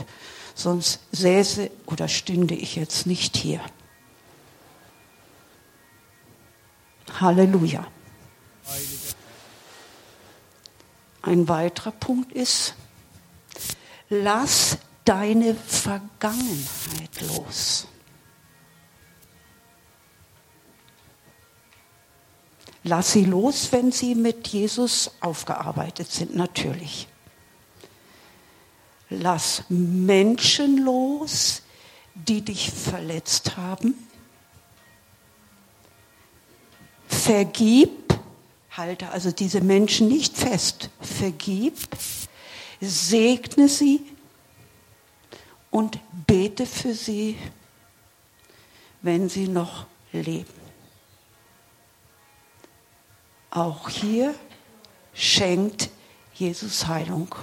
Sonst 0.54 1.00
säße 1.12 1.70
oder 1.86 2.06
stünde 2.06 2.54
ich 2.54 2.76
jetzt 2.76 3.06
nicht 3.06 3.34
hier. 3.36 3.60
Halleluja. 7.18 7.86
Ein 11.22 11.48
weiterer 11.48 11.92
Punkt 11.92 12.32
ist, 12.32 12.74
lass 14.10 14.76
deine 15.06 15.54
Vergangenheit 15.54 17.20
los. 17.22 17.86
Lass 22.88 23.12
sie 23.12 23.24
los, 23.24 23.70
wenn 23.70 23.92
sie 23.92 24.14
mit 24.14 24.48
Jesus 24.48 25.10
aufgearbeitet 25.20 26.10
sind, 26.10 26.34
natürlich. 26.34 27.06
Lass 29.10 29.64
Menschen 29.68 30.78
los, 30.78 31.60
die 32.14 32.40
dich 32.40 32.70
verletzt 32.70 33.58
haben. 33.58 33.94
Vergib, 37.08 38.18
halte 38.70 39.10
also 39.10 39.32
diese 39.32 39.60
Menschen 39.60 40.08
nicht 40.08 40.34
fest. 40.38 40.88
Vergib, 40.98 41.76
segne 42.80 43.68
sie 43.68 44.00
und 45.70 45.98
bete 46.26 46.64
für 46.64 46.94
sie, 46.94 47.36
wenn 49.02 49.28
sie 49.28 49.46
noch 49.46 49.84
leben. 50.10 50.57
Auch 53.50 53.88
hier 53.88 54.34
schenkt 55.14 55.90
Jesus 56.34 56.86
Heilung. 56.86 57.34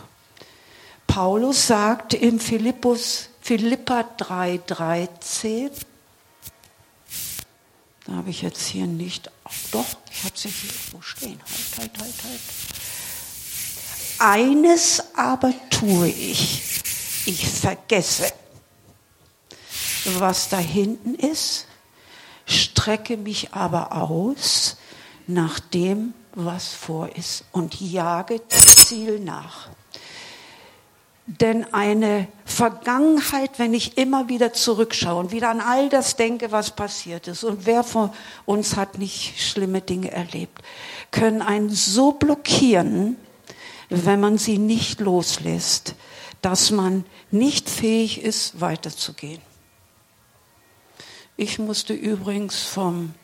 Paulus 1.07 1.67
sagt 1.67 2.13
in 2.13 2.39
Philippus, 2.39 3.29
Philippa 3.41 4.01
3,13, 4.17 5.71
da 8.05 8.13
habe 8.13 8.29
ich 8.29 8.41
jetzt 8.41 8.67
hier 8.67 8.85
nicht, 8.85 9.31
doch, 9.71 9.85
ich 10.11 10.23
habe 10.23 10.37
sie 10.37 10.49
hier 10.49 10.71
wo 10.91 11.01
stehen. 11.01 11.39
Halt, 11.77 11.91
halt, 11.97 12.03
halt, 12.03 12.23
halt. 12.23 12.41
Eines 14.19 15.03
aber 15.15 15.53
tue 15.69 16.07
ich, 16.07 16.81
ich 17.25 17.47
vergesse, 17.47 18.31
was 20.05 20.49
da 20.49 20.57
hinten 20.57 21.15
ist, 21.15 21.65
strecke 22.45 23.17
mich 23.17 23.53
aber 23.53 23.91
aus 23.91 24.77
nach 25.27 25.59
dem, 25.59 26.13
was 26.33 26.73
vor 26.73 27.15
ist 27.15 27.45
und 27.51 27.79
jage 27.79 28.41
das 28.49 28.87
Ziel 28.87 29.19
nach. 29.19 29.69
Denn 31.27 31.73
eine 31.73 32.27
Vergangenheit, 32.45 33.57
wenn 33.57 33.73
ich 33.73 33.97
immer 33.97 34.29
wieder 34.29 34.53
zurückschaue 34.53 35.19
und 35.19 35.31
wieder 35.31 35.49
an 35.49 35.59
all 35.59 35.89
das 35.89 36.15
denke, 36.17 36.51
was 36.51 36.75
passiert 36.75 37.27
ist, 37.27 37.43
und 37.43 37.65
wer 37.65 37.83
von 37.83 38.11
uns 38.45 38.75
hat 38.75 38.99
nicht 38.99 39.41
schlimme 39.41 39.81
Dinge 39.81 40.11
erlebt, 40.11 40.61
können 41.09 41.41
einen 41.41 41.71
so 41.71 42.11
blockieren, 42.11 43.17
wenn 43.89 44.19
man 44.19 44.37
sie 44.37 44.59
nicht 44.59 44.99
loslässt, 44.99 45.95
dass 46.43 46.69
man 46.69 47.05
nicht 47.31 47.69
fähig 47.69 48.21
ist, 48.21 48.61
weiterzugehen. 48.61 49.41
Ich 51.37 51.57
musste 51.57 51.93
übrigens 51.93 52.61
vom 52.61 53.15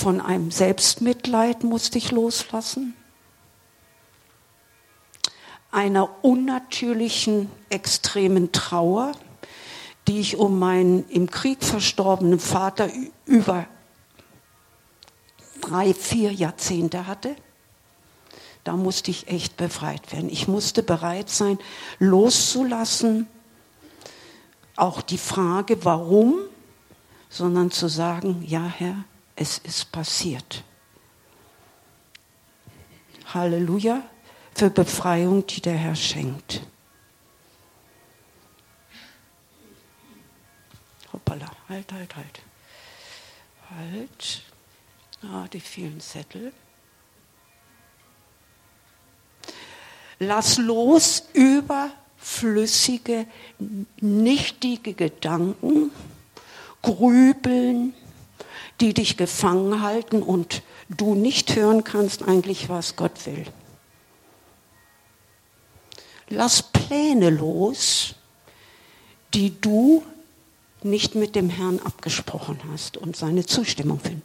von 0.00 0.22
einem 0.22 0.50
Selbstmitleid 0.50 1.62
musste 1.62 1.98
ich 1.98 2.10
loslassen, 2.10 2.94
einer 5.70 6.24
unnatürlichen, 6.24 7.50
extremen 7.68 8.50
Trauer, 8.50 9.12
die 10.08 10.20
ich 10.20 10.38
um 10.38 10.58
meinen 10.58 11.06
im 11.10 11.30
Krieg 11.30 11.62
verstorbenen 11.62 12.40
Vater 12.40 12.88
über 13.26 13.66
drei, 15.60 15.92
vier 15.92 16.32
Jahrzehnte 16.32 17.06
hatte. 17.06 17.36
Da 18.64 18.72
musste 18.72 19.10
ich 19.10 19.28
echt 19.28 19.58
befreit 19.58 20.12
werden. 20.12 20.30
Ich 20.30 20.48
musste 20.48 20.82
bereit 20.82 21.28
sein, 21.28 21.58
loszulassen, 21.98 23.26
auch 24.76 25.02
die 25.02 25.18
Frage, 25.18 25.84
warum, 25.84 26.38
sondern 27.28 27.70
zu 27.70 27.88
sagen, 27.88 28.42
ja 28.46 28.64
Herr, 28.64 29.04
es 29.40 29.58
ist 29.58 29.90
passiert. 29.90 30.62
Halleluja 33.32 34.02
für 34.54 34.68
Befreiung, 34.68 35.46
die 35.46 35.62
der 35.62 35.76
Herr 35.78 35.96
schenkt. 35.96 36.60
Hoppala, 41.10 41.50
halt, 41.70 41.90
halt, 41.90 42.14
halt. 42.16 42.42
Halt. 43.70 44.42
Ah, 45.22 45.48
die 45.50 45.60
vielen 45.60 46.00
Zettel. 46.00 46.52
Lass 50.18 50.58
los 50.58 51.30
überflüssige, 51.32 53.26
nichtige 54.00 54.92
Gedanken, 54.92 55.92
Grübeln, 56.82 57.94
die 58.80 58.94
dich 58.94 59.16
gefangen 59.16 59.82
halten 59.82 60.22
und 60.22 60.62
du 60.88 61.14
nicht 61.14 61.54
hören 61.54 61.84
kannst 61.84 62.22
eigentlich, 62.22 62.68
was 62.68 62.96
Gott 62.96 63.26
will. 63.26 63.46
Lass 66.28 66.62
Pläne 66.62 67.30
los, 67.30 68.14
die 69.34 69.60
du 69.60 70.02
nicht 70.82 71.14
mit 71.14 71.34
dem 71.34 71.50
Herrn 71.50 71.80
abgesprochen 71.80 72.58
hast 72.70 72.96
und 72.96 73.16
seine 73.16 73.44
Zustimmung 73.44 74.00
finden. 74.00 74.22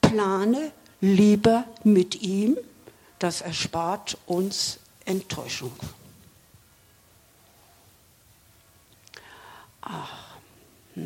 Plane 0.00 0.72
lieber 1.00 1.64
mit 1.82 2.22
ihm, 2.22 2.56
das 3.18 3.40
erspart 3.40 4.16
uns 4.26 4.78
Enttäuschung. 5.04 5.72
Ach. 9.82 10.24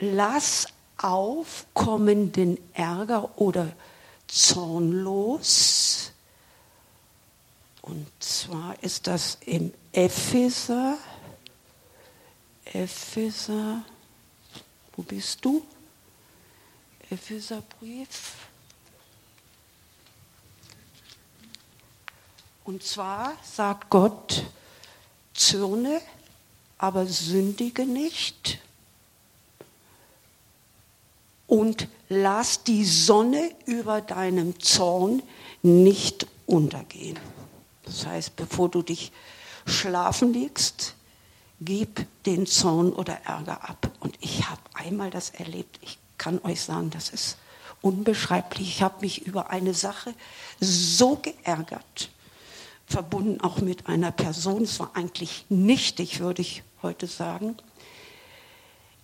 Lass 0.00 0.66
aufkommenden 1.02 2.58
Ärger 2.74 3.38
oder 3.38 3.72
Zorn 4.28 4.92
los. 4.92 6.12
Und 7.82 8.06
zwar 8.20 8.80
ist 8.82 9.06
das 9.06 9.38
im 9.44 9.74
Epheser, 9.92 10.96
Epheser, 12.64 13.84
wo 14.96 15.02
bist 15.02 15.44
du? 15.44 15.62
Epheserbrief. 17.10 18.34
Und 22.64 22.84
zwar 22.84 23.36
sagt 23.42 23.90
Gott, 23.90 24.44
zürne, 25.34 26.00
aber 26.78 27.06
sündige 27.06 27.84
nicht 27.84 28.60
und 31.52 31.86
lass 32.08 32.64
die 32.64 32.82
Sonne 32.82 33.50
über 33.66 34.00
deinem 34.00 34.58
Zorn 34.58 35.22
nicht 35.60 36.26
untergehen. 36.46 37.18
Das 37.84 38.06
heißt, 38.06 38.36
bevor 38.36 38.70
du 38.70 38.80
dich 38.80 39.12
schlafen 39.66 40.32
legst, 40.32 40.94
gib 41.60 42.06
den 42.24 42.46
Zorn 42.46 42.90
oder 42.94 43.18
Ärger 43.26 43.68
ab. 43.68 43.90
Und 44.00 44.16
ich 44.22 44.48
habe 44.48 44.62
einmal 44.72 45.10
das 45.10 45.28
erlebt. 45.28 45.78
Ich 45.82 45.98
kann 46.16 46.40
euch 46.42 46.62
sagen, 46.62 46.88
das 46.88 47.10
ist 47.10 47.36
unbeschreiblich. 47.82 48.68
Ich 48.70 48.82
habe 48.82 49.02
mich 49.02 49.26
über 49.26 49.50
eine 49.50 49.74
Sache 49.74 50.14
so 50.58 51.16
geärgert, 51.16 52.08
verbunden 52.86 53.42
auch 53.42 53.58
mit 53.58 53.88
einer 53.88 54.10
Person. 54.10 54.62
Es 54.62 54.80
war 54.80 54.92
eigentlich 54.94 55.44
nichtig, 55.50 56.20
würde 56.20 56.40
ich 56.40 56.62
heute 56.80 57.06
sagen. 57.06 57.56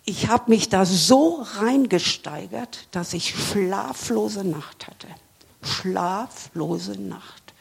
Ich 0.05 0.27
habe 0.27 0.49
mich 0.49 0.69
da 0.69 0.85
so 0.85 1.45
reingesteigert, 1.55 2.87
dass 2.91 3.13
ich 3.13 3.35
schlaflose 3.35 4.43
Nacht 4.43 4.87
hatte. 4.87 5.07
Schlaflose 5.61 6.99
Nacht. 6.99 7.53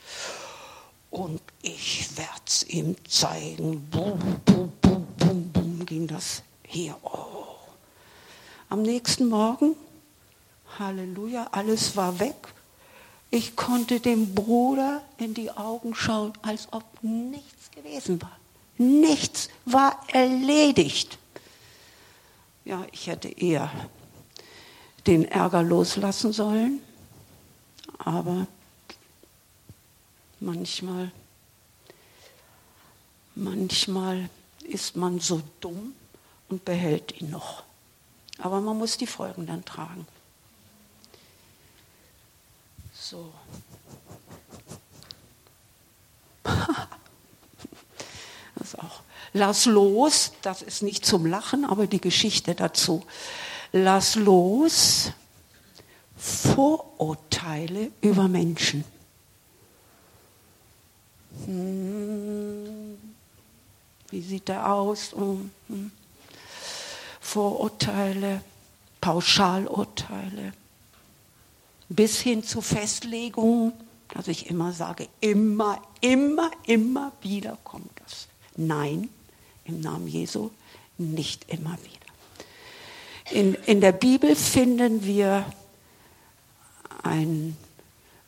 Und 1.11 1.41
ich 1.63 2.17
werde 2.17 2.31
es 2.47 2.63
ihm 2.65 2.97
zeigen. 3.09 3.89
Bum, 3.91 4.19
bum, 4.45 4.73
bum, 4.81 5.07
bum, 5.17 5.51
bum, 5.53 5.87
ging 5.87 6.07
das 6.07 6.43
hier. 6.63 6.97
Oh. 7.03 7.29
Am 8.69 8.83
nächsten 8.83 9.29
Morgen, 9.29 9.75
Halleluja, 10.79 11.49
alles 11.53 11.97
war 11.97 12.21
weg. 12.21 12.37
Ich 13.31 13.57
konnte 13.57 14.01
dem 14.01 14.35
Bruder 14.35 15.03
in 15.19 15.35
die 15.35 15.51
Augen 15.51 15.95
schauen, 15.95 16.33
als 16.43 16.69
ob 16.71 16.85
nichts 17.03 17.71
gewesen 17.71 18.21
war. 18.23 18.37
Nichts 18.79 19.49
war 19.65 20.01
erledigt. 20.13 21.18
Ja, 22.69 22.87
ich 22.93 23.07
hätte 23.07 23.31
eher 23.31 23.71
den 25.07 25.25
Ärger 25.25 25.63
loslassen 25.63 26.35
sollen, 26.35 26.83
aber 27.97 28.47
manchmal, 30.39 31.11
manchmal 33.35 34.29
ist 34.65 34.97
man 34.97 35.19
so 35.19 35.41
dumm 35.61 35.95
und 36.51 36.67
behält 36.67 37.19
ihn 37.19 37.31
noch. 37.31 37.65
Aber 38.37 38.61
man 38.61 38.77
muss 38.77 38.99
die 38.99 39.07
Folgen 39.07 39.47
dann 39.47 39.65
tragen. 39.65 40.07
So. 42.93 43.33
Das 48.57 48.75
ist 48.75 48.79
auch. 48.79 49.01
Lass 49.33 49.67
los, 49.67 50.33
das 50.43 50.63
ist 50.63 50.83
nicht 50.83 51.05
zum 51.05 51.27
Lachen, 51.27 51.65
aber 51.65 51.87
die 51.87 52.01
Geschichte 52.01 52.55
dazu. 52.55 53.05
Lass 53.73 54.15
los 54.15 55.13
Vorurteile 56.17 57.93
über 58.01 58.27
Menschen. 58.27 58.85
Hm, 61.45 62.99
wie 64.11 64.23
sieht 64.23 64.49
er 64.49 64.73
aus? 64.73 65.13
Hm. 65.13 65.93
Vorurteile, 67.21 68.43
Pauschalurteile, 69.01 70.53
bis 71.89 72.21
hin 72.21 72.43
zu 72.43 72.61
Festlegungen, 72.61 73.73
dass 74.09 74.27
ich 74.29 74.51
immer 74.51 74.73
sage, 74.73 75.09
immer, 75.21 75.81
immer, 76.01 76.51
immer 76.67 77.13
wieder 77.21 77.59
kommt 77.63 77.91
das. 78.03 78.29
Nein, 78.57 79.09
im 79.69 79.81
Namen 79.81 80.09
Jesu 80.09 80.51
nicht 80.97 81.49
immer 81.49 81.77
wieder. 81.85 81.99
In, 83.31 83.55
in 83.67 83.81
der 83.81 83.93
Bibel 83.93 84.35
finden 84.35 85.05
wir 85.05 85.45
ein, 87.03 87.57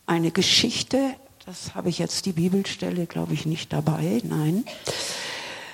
eine 0.07 0.31
Geschichte, 0.31 1.15
das 1.47 1.75
habe 1.75 1.89
ich 1.89 1.99
jetzt 1.99 2.27
die 2.27 2.33
Bibelstelle, 2.33 3.07
glaube 3.07 3.35
ich, 3.35 3.47
nicht 3.47 3.73
dabei, 3.73 4.21
nein, 4.25 4.65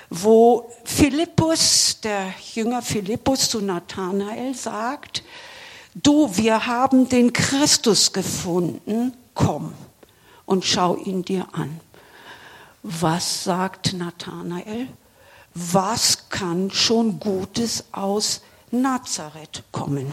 wo 0.09 0.71
Philippus, 0.85 2.01
der 2.03 2.33
Jünger 2.55 2.81
Philippus 2.81 3.51
zu 3.51 3.61
Nathanael 3.61 4.55
sagt, 4.55 5.25
du, 5.95 6.37
wir 6.37 6.67
haben 6.67 7.09
den 7.09 7.33
Christus 7.33 8.13
gefunden, 8.13 9.13
komm 9.35 9.75
und 10.45 10.65
schau 10.65 10.97
ihn 10.97 11.25
dir 11.25 11.49
an. 11.53 11.81
Was 12.83 13.43
sagt 13.43 13.95
Nathanael? 13.95 14.89
Was 15.59 16.29
kann 16.29 16.71
schon 16.71 17.19
Gutes 17.19 17.85
aus 17.91 18.43
Nazareth 18.71 19.65
kommen? 19.73 20.13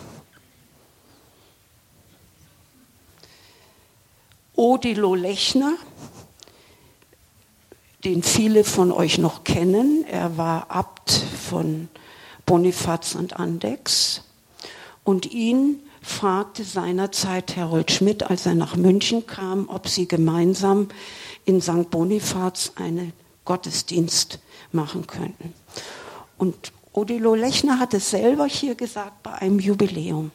Odilo 4.55 5.15
Lechner, 5.15 5.73
den 8.05 8.23
viele 8.23 8.63
von 8.63 8.93
euch 8.93 9.17
noch 9.17 9.43
kennen. 9.43 10.05
Er 10.09 10.37
war 10.37 10.71
Abt 10.71 11.11
von 11.11 11.89
Bonifaz 12.45 13.13
und 13.13 13.37
Andex. 13.37 14.21
Und 15.03 15.33
ihn 15.33 15.81
fragte 16.01 16.63
seinerzeit 16.63 17.57
Herold 17.57 17.91
Schmidt, 17.91 18.23
als 18.23 18.45
er 18.45 18.55
nach 18.55 18.77
München 18.77 19.27
kam, 19.27 19.67
ob 19.67 19.89
sie 19.89 20.07
gemeinsam 20.07 20.87
in 21.43 21.61
St. 21.61 21.89
Bonifaz 21.89 22.71
einen 22.75 23.11
Gottesdienst 23.45 24.39
machen 24.71 25.07
könnten. 25.07 25.53
Und 26.37 26.71
Odilo 26.93 27.35
Lechner 27.35 27.79
hat 27.79 27.93
es 27.93 28.11
selber 28.11 28.45
hier 28.45 28.75
gesagt 28.75 29.23
bei 29.23 29.33
einem 29.33 29.59
Jubiläum, 29.59 30.31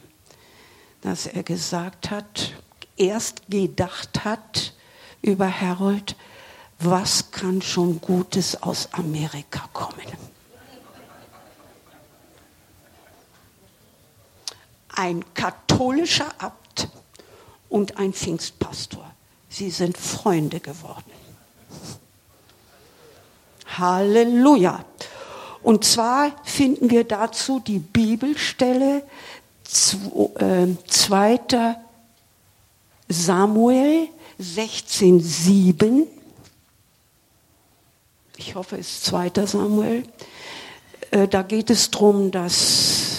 dass 1.01 1.27
er 1.27 1.43
gesagt 1.43 2.11
hat, 2.11 2.55
erst 2.97 3.43
gedacht 3.49 4.25
hat 4.25 4.75
über 5.23 5.47
Herold, 5.47 6.17
was 6.81 7.31
kann 7.31 7.63
schon 7.63 8.01
Gutes 8.01 8.63
aus 8.63 8.93
Amerika 8.93 9.69
kommen? 9.73 10.07
Ein 14.89 15.25
katholischer 15.35 16.31
Abt 16.39 16.89
und 17.69 17.99
ein 17.99 18.13
Pfingstpastor. 18.13 19.13
Sie 19.49 19.71
sind 19.71 19.97
Freunde 19.97 20.61
geworden. 20.61 21.13
Halleluja. 23.77 24.85
Und 25.63 25.85
zwar 25.85 26.33
finden 26.45 26.91
wir 26.91 27.05
dazu 27.05 27.61
die 27.61 27.79
Bibelstelle 27.79 29.03
2. 29.65 31.35
Äh, 31.35 31.75
Samuel 33.09 34.09
16,7 34.41 36.07
ich 38.41 38.55
hoffe, 38.55 38.77
es 38.77 38.89
ist 38.89 39.05
2. 39.07 39.33
Samuel. 39.47 40.05
Äh, 41.11 41.27
da 41.27 41.43
geht 41.43 41.71
es 41.71 41.91
darum, 41.91 42.31
dass 42.31 43.19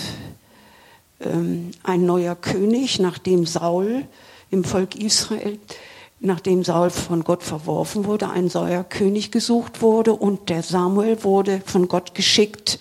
ähm, 1.19 1.71
ein 1.83 2.05
neuer 2.05 2.35
König, 2.35 2.99
nachdem 2.99 3.45
Saul 3.45 4.07
im 4.49 4.63
Volk 4.63 4.95
Israel, 4.95 5.59
nachdem 6.19 6.63
Saul 6.63 6.89
von 6.89 7.23
Gott 7.23 7.43
verworfen 7.43 8.05
wurde, 8.05 8.29
ein 8.29 8.49
neuer 8.53 8.84
König 8.84 9.32
gesucht 9.32 9.82
wurde 9.82 10.13
und 10.13 10.49
der 10.49 10.63
Samuel 10.63 11.23
wurde 11.23 11.62
von 11.65 11.88
Gott 11.88 12.13
geschickt, 12.13 12.79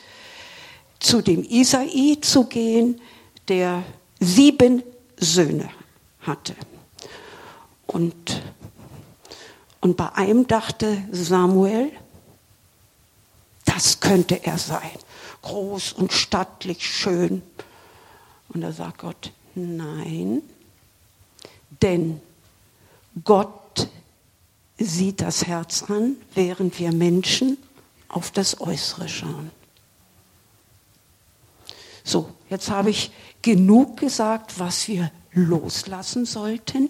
zu 0.99 1.23
dem 1.23 1.45
Isai 1.45 2.19
zu 2.21 2.45
gehen, 2.45 3.01
der 3.47 3.85
sieben 4.19 4.83
Söhne 5.17 5.71
hatte. 6.21 6.55
Und, 7.87 8.43
und 9.81 9.97
bei 9.97 10.13
einem 10.15 10.47
dachte 10.47 11.05
Samuel, 11.13 11.91
das 13.65 14.01
könnte 14.01 14.45
er 14.45 14.59
sein. 14.59 14.91
Groß 15.43 15.93
und 15.93 16.13
stattlich, 16.13 16.85
schön. 16.85 17.43
Und 18.49 18.63
da 18.63 18.73
sagt 18.73 18.99
Gott, 18.99 19.31
nein, 19.55 20.43
denn 21.83 22.21
Gott 23.25 23.89
sieht 24.79 25.21
das 25.21 25.47
Herz 25.47 25.85
an, 25.89 26.17
während 26.35 26.79
wir 26.79 26.93
Menschen 26.93 27.59
auf 28.09 28.31
das 28.31 28.61
Äußere 28.61 29.09
schauen. 29.09 29.51
So, 32.05 32.31
jetzt 32.49 32.71
habe 32.71 32.91
ich 32.91 33.11
genug 33.43 33.99
gesagt, 33.99 34.59
was 34.59 34.89
wir 34.89 35.11
loslassen 35.33 36.25
sollten. 36.25 36.89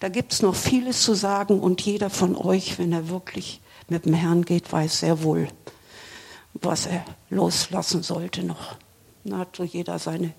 Da 0.00 0.08
gibt 0.08 0.32
es 0.32 0.42
noch 0.42 0.54
vieles 0.54 1.02
zu 1.02 1.14
sagen 1.14 1.60
und 1.60 1.80
jeder 1.80 2.10
von 2.10 2.36
euch, 2.36 2.78
wenn 2.78 2.92
er 2.92 3.08
wirklich 3.08 3.60
mit 3.88 4.04
dem 4.04 4.14
Herrn 4.14 4.44
geht, 4.44 4.70
weiß 4.70 5.00
sehr 5.00 5.22
wohl, 5.22 5.48
was 6.54 6.86
er 6.86 7.04
loslassen 7.30 8.02
sollte 8.02 8.44
noch. 8.44 8.76
Da 9.24 9.38
hat 9.38 9.56
so 9.56 9.64
jeder 9.64 9.98
seine 9.98 10.34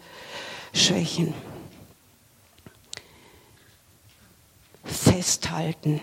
Schwächen. 0.74 1.34
Festhalten. 4.90 6.02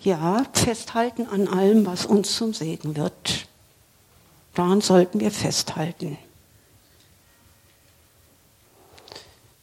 Ja, 0.00 0.46
festhalten 0.52 1.26
an 1.26 1.48
allem, 1.48 1.84
was 1.84 2.06
uns 2.06 2.34
zum 2.36 2.54
Segen 2.54 2.96
wird. 2.96 3.46
Daran 4.54 4.80
sollten 4.80 5.20
wir 5.20 5.30
festhalten. 5.30 6.16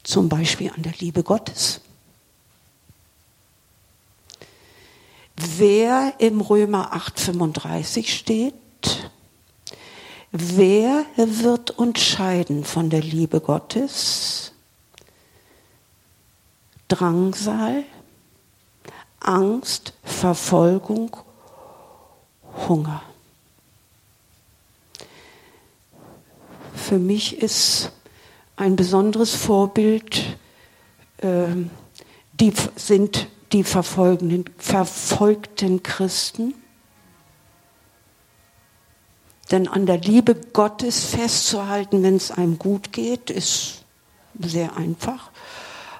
Zum 0.03 0.29
Beispiel 0.29 0.71
an 0.71 0.83
der 0.83 0.93
Liebe 0.99 1.23
Gottes. 1.23 1.81
Wer 5.35 6.13
im 6.19 6.41
Römer 6.41 6.93
8:35 6.93 8.07
steht, 8.07 8.53
wer 10.31 11.05
wird 11.15 11.71
uns 11.71 11.99
scheiden 11.99 12.63
von 12.63 12.89
der 12.89 13.01
Liebe 13.01 13.41
Gottes? 13.41 14.46
Drangsal, 16.87 17.83
Angst, 19.19 19.93
Verfolgung, 20.03 21.17
Hunger. 22.67 23.01
Für 26.75 26.99
mich 26.99 27.41
ist 27.41 27.91
ein 28.55 28.75
besonderes 28.75 29.35
Vorbild, 29.35 30.37
äh, 31.17 31.47
die 32.39 32.53
sind 32.75 33.27
die 33.51 33.63
verfolgten 33.63 34.45
Christen. 35.83 36.53
Denn 39.51 39.67
an 39.67 39.85
der 39.85 39.97
Liebe 39.97 40.35
Gottes 40.35 41.05
festzuhalten, 41.05 42.03
wenn 42.03 42.15
es 42.17 42.31
einem 42.31 42.59
gut 42.59 42.91
geht, 42.91 43.29
ist 43.29 43.83
sehr 44.39 44.75
einfach. 44.75 45.31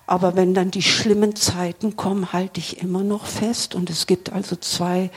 Aber 0.08 0.36
wenn 0.36 0.54
dann 0.54 0.72
die 0.72 0.82
schlimmen 0.82 1.36
Zeiten 1.36 1.98
kommen, 1.98 2.32
halte 2.34 2.60
ich 2.60 2.82
immer 2.82 3.04
noch 3.04 3.26
fest. 3.26 3.76
Und 3.76 3.90
es 3.90 4.08
gibt 4.08 4.32
also 4.32 4.56
zwei 4.56 5.12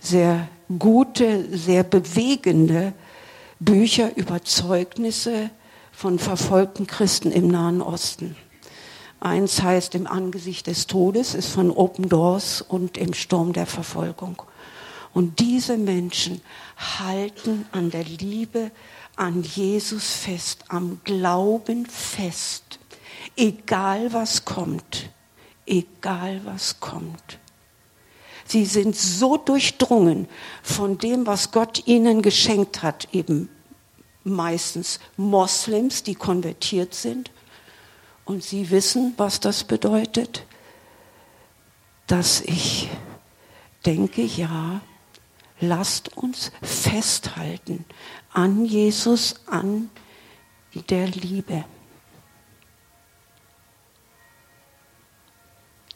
sehr 0.00 0.48
gute, 0.78 1.56
sehr 1.56 1.84
bewegende 1.84 2.92
Bücher 3.60 4.16
über 4.16 4.42
Zeugnisse 4.42 5.50
von 5.92 6.18
verfolgten 6.18 6.86
Christen 6.86 7.30
im 7.30 7.48
Nahen 7.48 7.80
Osten. 7.80 8.36
Eins 9.20 9.62
heißt 9.62 9.94
Im 9.94 10.06
Angesicht 10.06 10.66
des 10.66 10.86
Todes, 10.86 11.34
ist 11.34 11.48
von 11.48 11.70
Open 11.70 12.08
Doors 12.08 12.60
und 12.60 12.98
im 12.98 13.14
Sturm 13.14 13.52
der 13.52 13.66
Verfolgung. 13.66 14.42
Und 15.14 15.40
diese 15.40 15.78
Menschen 15.78 16.42
halten 16.98 17.64
an 17.72 17.90
der 17.90 18.04
Liebe, 18.04 18.70
an 19.16 19.42
Jesus 19.42 20.10
fest, 20.12 20.64
am 20.68 21.00
Glauben 21.04 21.86
fest, 21.86 22.78
egal 23.36 24.12
was 24.12 24.44
kommt, 24.44 25.10
egal 25.66 26.40
was 26.44 26.80
kommt. 26.80 27.38
Sie 28.46 28.64
sind 28.64 28.96
so 28.96 29.36
durchdrungen 29.36 30.28
von 30.62 30.98
dem, 30.98 31.26
was 31.26 31.50
Gott 31.50 31.86
ihnen 31.86 32.22
geschenkt 32.22 32.82
hat, 32.82 33.08
eben 33.12 33.48
meistens 34.22 35.00
Moslems, 35.16 36.02
die 36.02 36.14
konvertiert 36.14 36.94
sind. 36.94 37.30
Und 38.24 38.42
sie 38.42 38.70
wissen, 38.70 39.14
was 39.16 39.40
das 39.40 39.64
bedeutet, 39.64 40.44
dass 42.06 42.40
ich 42.40 42.88
denke, 43.84 44.22
ja, 44.22 44.80
lasst 45.60 46.16
uns 46.16 46.52
festhalten 46.62 47.84
an 48.32 48.64
Jesus, 48.64 49.36
an 49.46 49.90
der 50.90 51.08
Liebe. 51.08 51.64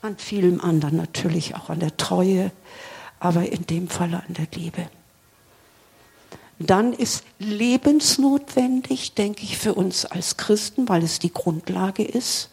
An 0.02 0.16
vielem 0.16 0.60
anderen 0.60 0.96
natürlich, 0.96 1.54
auch 1.54 1.68
an 1.68 1.80
der 1.80 1.96
Treue, 1.96 2.52
aber 3.18 3.50
in 3.50 3.66
dem 3.66 3.88
Falle 3.88 4.22
an 4.26 4.34
der 4.34 4.48
Liebe. 4.54 4.88
Dann 6.58 6.92
ist 6.92 7.24
lebensnotwendig, 7.38 9.14
denke 9.14 9.42
ich, 9.44 9.58
für 9.58 9.74
uns 9.74 10.04
als 10.04 10.36
Christen, 10.36 10.88
weil 10.88 11.02
es 11.02 11.18
die 11.18 11.32
Grundlage 11.32 12.04
ist, 12.04 12.50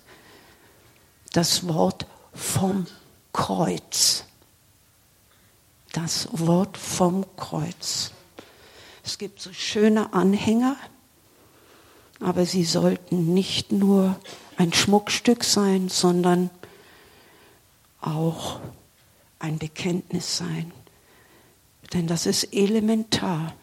das 1.33 1.67
Wort 1.67 2.05
vom 2.33 2.85
Kreuz 3.33 4.23
das 5.97 6.27
Wort 6.31 6.77
vom 6.77 7.25
Kreuz. 7.37 8.11
Es 9.03 9.17
gibt 9.17 9.41
so 9.41 9.51
schöne 9.51 10.13
Anhänger, 10.13 10.75
aber 12.19 12.45
sie 12.45 12.65
sollten 12.65 13.33
nicht 13.33 13.71
nur 13.71 14.15
ein 14.57 14.73
Schmuckstück 14.73 15.43
sein, 15.43 15.89
sondern 15.89 16.51
auch 18.01 18.59
ein 19.39 19.57
Bekenntnis 19.57 20.37
sein. 20.37 20.71
Denn 21.93 22.07
das 22.07 22.25
ist 22.25 22.53
elementar, 22.53 23.53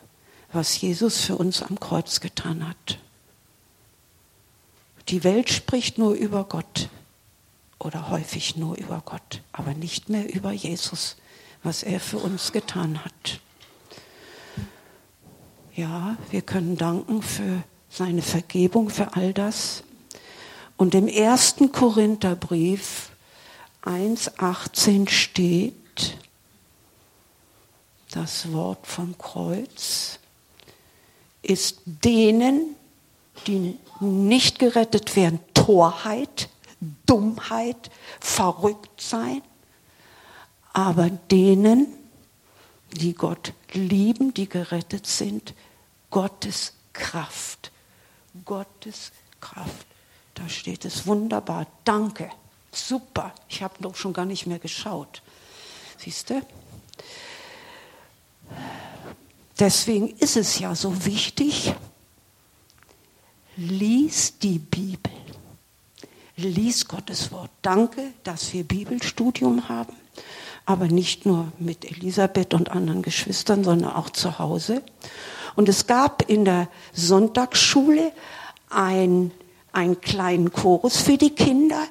was 0.53 0.81
Jesus 0.81 1.21
für 1.21 1.37
uns 1.37 1.63
am 1.63 1.79
Kreuz 1.81 2.21
getan 2.21 2.69
hat. 2.69 2.99
Die 5.09 5.25
Welt 5.25 5.51
spricht 5.51 5.99
nur 5.99 6.15
über 6.15 6.45
Gott 6.45 6.89
oder 7.79 8.09
häufig 8.11 8.57
nur 8.57 8.77
über 8.77 9.03
Gott, 9.05 9.43
aber 9.53 9.75
nicht 9.75 10.09
mehr 10.09 10.33
über 10.33 10.53
Jesus 10.53 11.17
was 11.65 11.83
er 11.83 11.99
für 11.99 12.19
uns 12.19 12.53
getan 12.53 13.05
hat. 13.05 13.41
Ja, 15.75 16.17
wir 16.31 16.43
können 16.43 16.77
danken 16.77 17.23
für 17.23 17.65
seine 17.89 18.23
Vergebung, 18.23 18.91
für 18.91 19.17
all 19.17 19.33
das. 19.33 19.83
Und 20.77 20.95
im 20.95 21.09
ersten 21.09 21.73
Korintherbrief 21.73 23.11
1.18 23.85 25.09
steht 25.09 26.17
das 28.11 28.53
Wort 28.53 28.87
vom 28.87 29.17
Kreuz, 29.19 30.19
ist 31.43 31.81
denen, 31.85 32.77
die 33.47 33.79
nicht 34.01 34.59
gerettet 34.59 35.17
werden, 35.17 35.41
Torheit, 35.53 36.49
Dummheit, 37.07 37.91
verrückt 38.21 39.01
sein 39.01 39.43
aber 40.75 41.09
denen, 41.09 41.87
die 42.93 43.15
Gott 43.15 43.55
lieben, 43.73 44.35
die 44.35 44.49
gerettet 44.49 45.07
sind, 45.07 45.55
Gottes 46.11 46.75
Kraft. 46.93 47.71
Gottes 48.45 49.13
Kraft. 49.41 49.87
Da 50.35 50.49
steht 50.49 50.85
es 50.85 51.07
wunderbar. 51.07 51.69
Danke. 51.85 52.29
Super. 52.75 53.33
Ich 53.49 53.63
habe 53.63 53.75
doch 53.81 53.95
schon 53.97 54.13
gar 54.13 54.25
nicht 54.25 54.47
mehr 54.47 54.59
geschaut. 54.59 55.23
Siehst 55.99 56.31
du? 56.31 56.43
Deswegen 59.59 60.11
ist 60.17 60.37
es 60.37 60.59
ja 60.59 60.75
so 60.75 61.05
wichtig, 61.05 61.75
lies 63.57 64.39
die 64.39 64.59
Bibel. 64.59 65.13
Lies 66.37 66.89
Gottes 66.89 67.31
Wort. 67.31 67.51
Danke, 67.63 68.13
dass 68.25 68.53
wir 68.53 68.65
Bibelstudium 68.65 69.69
haben 69.69 69.97
aber 70.67 70.87
nicht 70.87 71.27
nur 71.27 71.53
mit 71.59 71.85
Elisabeth 71.85 72.55
und 72.55 72.71
anderen 72.71 73.03
Geschwistern, 73.03 73.65
sondern 73.65 73.93
auch 73.93 74.11
zu 74.11 74.39
Hause. 74.39 74.83
Und 75.57 75.69
es 75.69 75.87
gab 75.87 76.29
in 76.29 76.45
der 76.45 76.69
Sonntagsschule 76.93 78.13
ein, 78.71 79.31
einen 79.73 80.01
kleinen 80.01 80.53
Chorus 80.53 80.97
für 80.97 81.19
die 81.19 81.35
Kinder, 81.35 81.83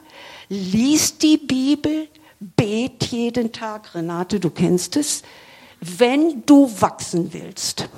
lies 0.50 1.18
die 1.18 1.38
Bibel, 1.38 2.08
bet 2.39 3.04
jeden 3.06 3.52
Tag, 3.52 3.96
Renate, 3.96 4.39
du 4.39 4.50
kennst 4.50 4.96
es, 4.96 5.24
wenn 5.80 6.46
du 6.46 6.70
wachsen 6.82 7.32
willst. 7.34 7.89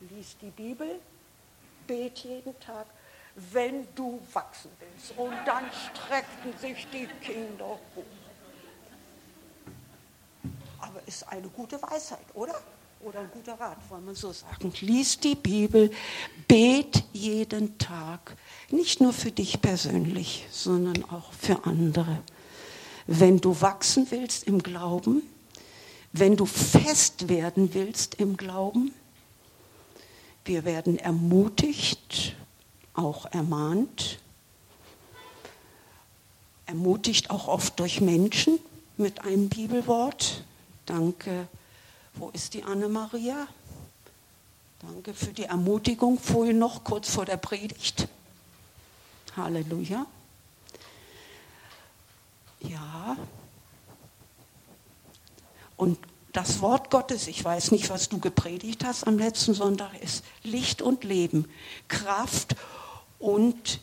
Lies 0.00 0.36
die 0.40 0.50
Bibel, 0.50 1.00
bet 1.86 2.18
jeden 2.18 2.58
Tag, 2.60 2.86
wenn 3.52 3.86
du 3.94 4.20
wachsen 4.32 4.70
willst. 4.78 5.16
Und 5.16 5.34
dann 5.46 5.64
streckten 5.72 6.56
sich 6.60 6.86
die 6.92 7.08
Kinder 7.24 7.78
hoch. 7.94 8.04
Aber 10.80 11.00
ist 11.06 11.28
eine 11.28 11.48
gute 11.48 11.80
Weisheit, 11.82 12.24
oder? 12.34 12.54
Oder 13.02 13.20
ein 13.20 13.30
guter 13.30 13.54
Rat, 13.54 13.78
wollen 13.88 14.06
wir 14.06 14.14
so 14.14 14.30
sagen. 14.30 14.72
Lies 14.80 15.18
die 15.18 15.34
Bibel, 15.34 15.90
bet 16.46 17.02
jeden 17.14 17.78
Tag, 17.78 18.36
nicht 18.70 19.00
nur 19.00 19.14
für 19.14 19.32
dich 19.32 19.62
persönlich, 19.62 20.46
sondern 20.50 21.04
auch 21.10 21.32
für 21.32 21.64
andere. 21.64 22.18
Wenn 23.06 23.40
du 23.40 23.58
wachsen 23.62 24.06
willst 24.10 24.44
im 24.44 24.62
Glauben, 24.62 25.22
wenn 26.12 26.36
du 26.36 26.44
fest 26.44 27.28
werden 27.28 27.72
willst 27.72 28.16
im 28.16 28.36
Glauben, 28.36 28.92
wir 30.44 30.66
werden 30.66 30.98
ermutigt 30.98 32.36
auch 32.92 33.24
ermahnt, 33.32 34.18
ermutigt 36.66 37.30
auch 37.30 37.48
oft 37.48 37.80
durch 37.80 38.02
Menschen 38.02 38.58
mit 38.98 39.22
einem 39.22 39.48
Bibelwort. 39.48 40.44
Danke, 40.84 41.48
wo 42.20 42.28
ist 42.28 42.52
die 42.52 42.62
Anne-Maria? 42.62 43.48
Danke 44.80 45.14
für 45.14 45.32
die 45.32 45.44
Ermutigung 45.44 46.18
vorhin 46.18 46.58
noch, 46.58 46.84
kurz 46.84 47.10
vor 47.10 47.24
der 47.24 47.38
Predigt. 47.38 48.08
Halleluja. 49.36 50.04
Ja. 52.60 53.16
Und 55.78 55.98
das 56.32 56.60
Wort 56.60 56.90
Gottes, 56.90 57.26
ich 57.26 57.42
weiß 57.42 57.70
nicht, 57.70 57.88
was 57.88 58.10
du 58.10 58.18
gepredigt 58.18 58.84
hast 58.84 59.06
am 59.06 59.18
letzten 59.18 59.54
Sonntag, 59.54 59.98
ist 60.02 60.22
Licht 60.42 60.82
und 60.82 61.04
Leben, 61.04 61.50
Kraft 61.88 62.54
und 63.18 63.80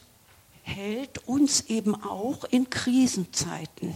hält 0.62 1.28
uns 1.28 1.62
eben 1.62 1.96
auch 1.96 2.44
in 2.44 2.70
Krisenzeiten. 2.70 3.96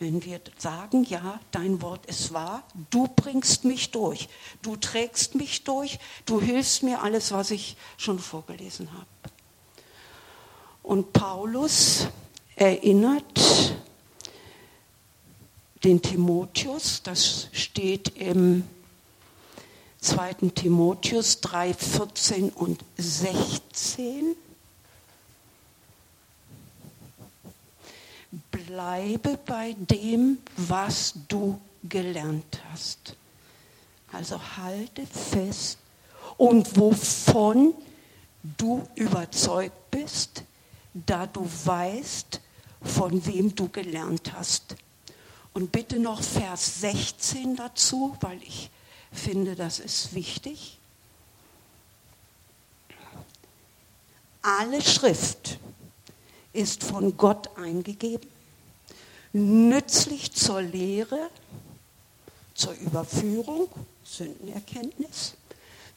Wenn 0.00 0.24
wir 0.24 0.40
sagen, 0.58 1.04
ja, 1.04 1.40
dein 1.52 1.80
Wort 1.80 2.06
ist 2.06 2.32
wahr, 2.32 2.64
du 2.90 3.06
bringst 3.06 3.64
mich 3.64 3.92
durch, 3.92 4.28
du 4.62 4.76
trägst 4.76 5.36
mich 5.36 5.62
durch, 5.64 5.98
du 6.26 6.40
hilfst 6.40 6.82
mir 6.82 7.02
alles, 7.02 7.30
was 7.30 7.52
ich 7.52 7.76
schon 7.96 8.18
vorgelesen 8.18 8.92
habe. 8.92 9.06
Und 10.82 11.12
Paulus 11.12 12.08
erinnert 12.56 13.74
den 15.84 16.02
Timotheus, 16.02 17.02
das 17.02 17.48
steht 17.52 18.16
im 18.16 18.64
2. 20.00 20.34
Timotheus 20.54 21.40
3, 21.40 21.72
14 21.72 22.50
und 22.50 22.84
16. 22.98 24.36
Bleibe 28.50 29.38
bei 29.44 29.74
dem, 29.78 30.38
was 30.56 31.14
du 31.28 31.60
gelernt 31.88 32.60
hast. 32.70 33.16
Also 34.12 34.40
halte 34.56 35.06
fest 35.06 35.78
und 36.36 36.78
wovon 36.78 37.74
du 38.56 38.86
überzeugt 38.94 39.90
bist, 39.90 40.44
da 40.92 41.26
du 41.26 41.48
weißt, 41.64 42.40
von 42.82 43.24
wem 43.26 43.54
du 43.54 43.68
gelernt 43.68 44.32
hast. 44.34 44.76
Und 45.52 45.72
bitte 45.72 45.98
noch 45.98 46.22
Vers 46.22 46.80
16 46.80 47.56
dazu, 47.56 48.16
weil 48.20 48.42
ich 48.42 48.70
finde, 49.12 49.54
das 49.54 49.78
ist 49.78 50.14
wichtig. 50.14 50.78
Alle 54.42 54.82
Schrift 54.82 55.58
ist 56.54 56.84
von 56.84 57.16
Gott 57.16 57.56
eingegeben, 57.58 58.30
nützlich 59.32 60.32
zur 60.32 60.62
Lehre, 60.62 61.28
zur 62.54 62.72
Überführung, 62.74 63.68
Sündenerkenntnis, 64.04 65.34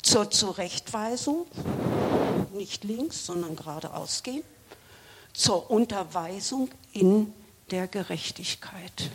zur 0.02 0.32
Zurechtweisung, 0.32 1.46
nicht 2.54 2.84
links, 2.84 3.26
sondern 3.26 3.56
geradeaus 3.56 4.24
gehen, 4.24 4.44
zur 5.34 5.70
Unterweisung 5.70 6.70
in 6.94 7.34
der 7.70 7.88
Gerechtigkeit. 7.88 9.12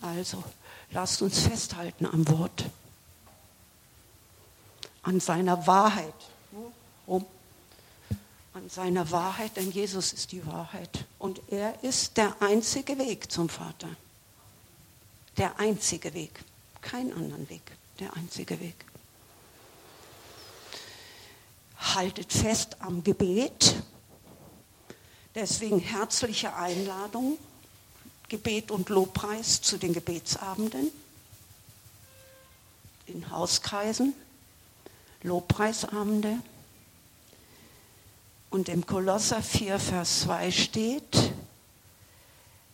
Also 0.00 0.42
lasst 0.92 1.20
uns 1.20 1.40
festhalten 1.40 2.06
am 2.06 2.26
Wort, 2.28 2.64
an 5.02 5.20
seiner 5.20 5.66
Wahrheit. 5.66 6.14
Warum? 7.06 7.26
An 8.52 8.68
seiner 8.68 9.10
Wahrheit, 9.10 9.56
denn 9.56 9.70
Jesus 9.70 10.12
ist 10.12 10.32
die 10.32 10.44
Wahrheit. 10.46 11.04
Und 11.18 11.40
er 11.50 11.82
ist 11.84 12.16
der 12.16 12.40
einzige 12.40 12.98
Weg 12.98 13.30
zum 13.30 13.48
Vater. 13.48 13.88
Der 15.36 15.58
einzige 15.58 16.12
Weg. 16.14 16.40
Kein 16.80 17.12
anderen 17.12 17.48
Weg. 17.48 17.62
Der 17.98 18.14
einzige 18.14 18.58
Weg. 18.60 18.74
Haltet 21.78 22.32
fest 22.32 22.76
am 22.80 23.04
Gebet. 23.04 23.76
Deswegen 25.34 25.78
herzliche 25.78 26.54
Einladung 26.54 27.38
Gebet 28.30 28.70
und 28.70 28.88
Lobpreis 28.88 29.60
zu 29.60 29.76
den 29.76 29.92
Gebetsabenden 29.92 30.90
in 33.06 33.28
Hauskreisen, 33.28 34.14
Lobpreisabende. 35.22 36.38
Und 38.50 38.68
im 38.68 38.84
Kolosser 38.84 39.42
4, 39.42 39.78
Vers 39.78 40.20
2 40.22 40.50
steht, 40.50 41.32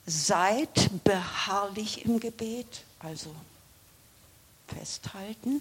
seid 0.07 0.91
beharrlich 1.05 2.05
im 2.05 2.21
Gebet, 2.21 2.85
also 3.01 3.35
festhalten, 4.69 5.61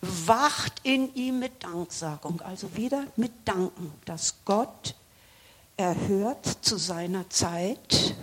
wacht 0.00 0.80
in 0.82 1.14
ihm 1.14 1.38
mit 1.38 1.62
Danksagung, 1.62 2.40
also 2.40 2.76
wieder 2.76 3.06
mit 3.16 3.32
Danken, 3.44 3.92
dass 4.04 4.34
Gott 4.44 4.94
erhört 5.76 6.58
zu 6.60 6.76
seiner 6.76 7.30
Zeit. 7.30 8.14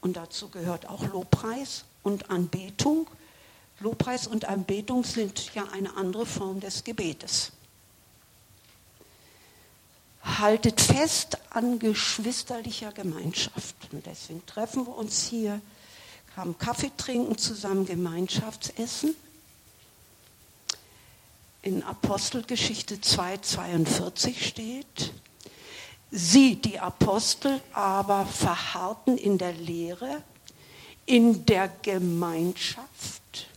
Und 0.00 0.16
dazu 0.16 0.48
gehört 0.48 0.86
auch 0.86 1.02
Lobpreis 1.04 1.84
und 2.02 2.30
Anbetung. 2.30 3.06
Lobpreis 3.80 4.26
und 4.26 4.46
Anbetung 4.46 5.04
sind 5.04 5.54
ja 5.54 5.64
eine 5.72 5.96
andere 5.96 6.26
Form 6.26 6.60
des 6.60 6.82
Gebetes. 6.82 7.52
Haltet 10.22 10.80
fest 10.80 11.38
an 11.50 11.78
geschwisterlicher 11.78 12.92
Gemeinschaft. 12.92 13.76
Und 13.92 14.04
deswegen 14.04 14.44
treffen 14.46 14.86
wir 14.86 14.96
uns 14.96 15.26
hier, 15.26 15.60
haben 16.36 16.58
Kaffee 16.58 16.90
trinken, 16.96 17.38
zusammen 17.38 17.86
Gemeinschaftsessen. 17.86 19.14
In 21.62 21.82
Apostelgeschichte 21.82 22.96
2,42 22.96 24.40
steht, 24.40 25.12
Sie, 26.10 26.56
die 26.56 26.78
Apostel, 26.78 27.60
aber 27.74 28.24
verharrten 28.24 29.18
in 29.18 29.36
der 29.36 29.52
Lehre, 29.52 30.22
in 31.04 31.44
der 31.44 31.68
Gemeinschaft. 31.82 33.48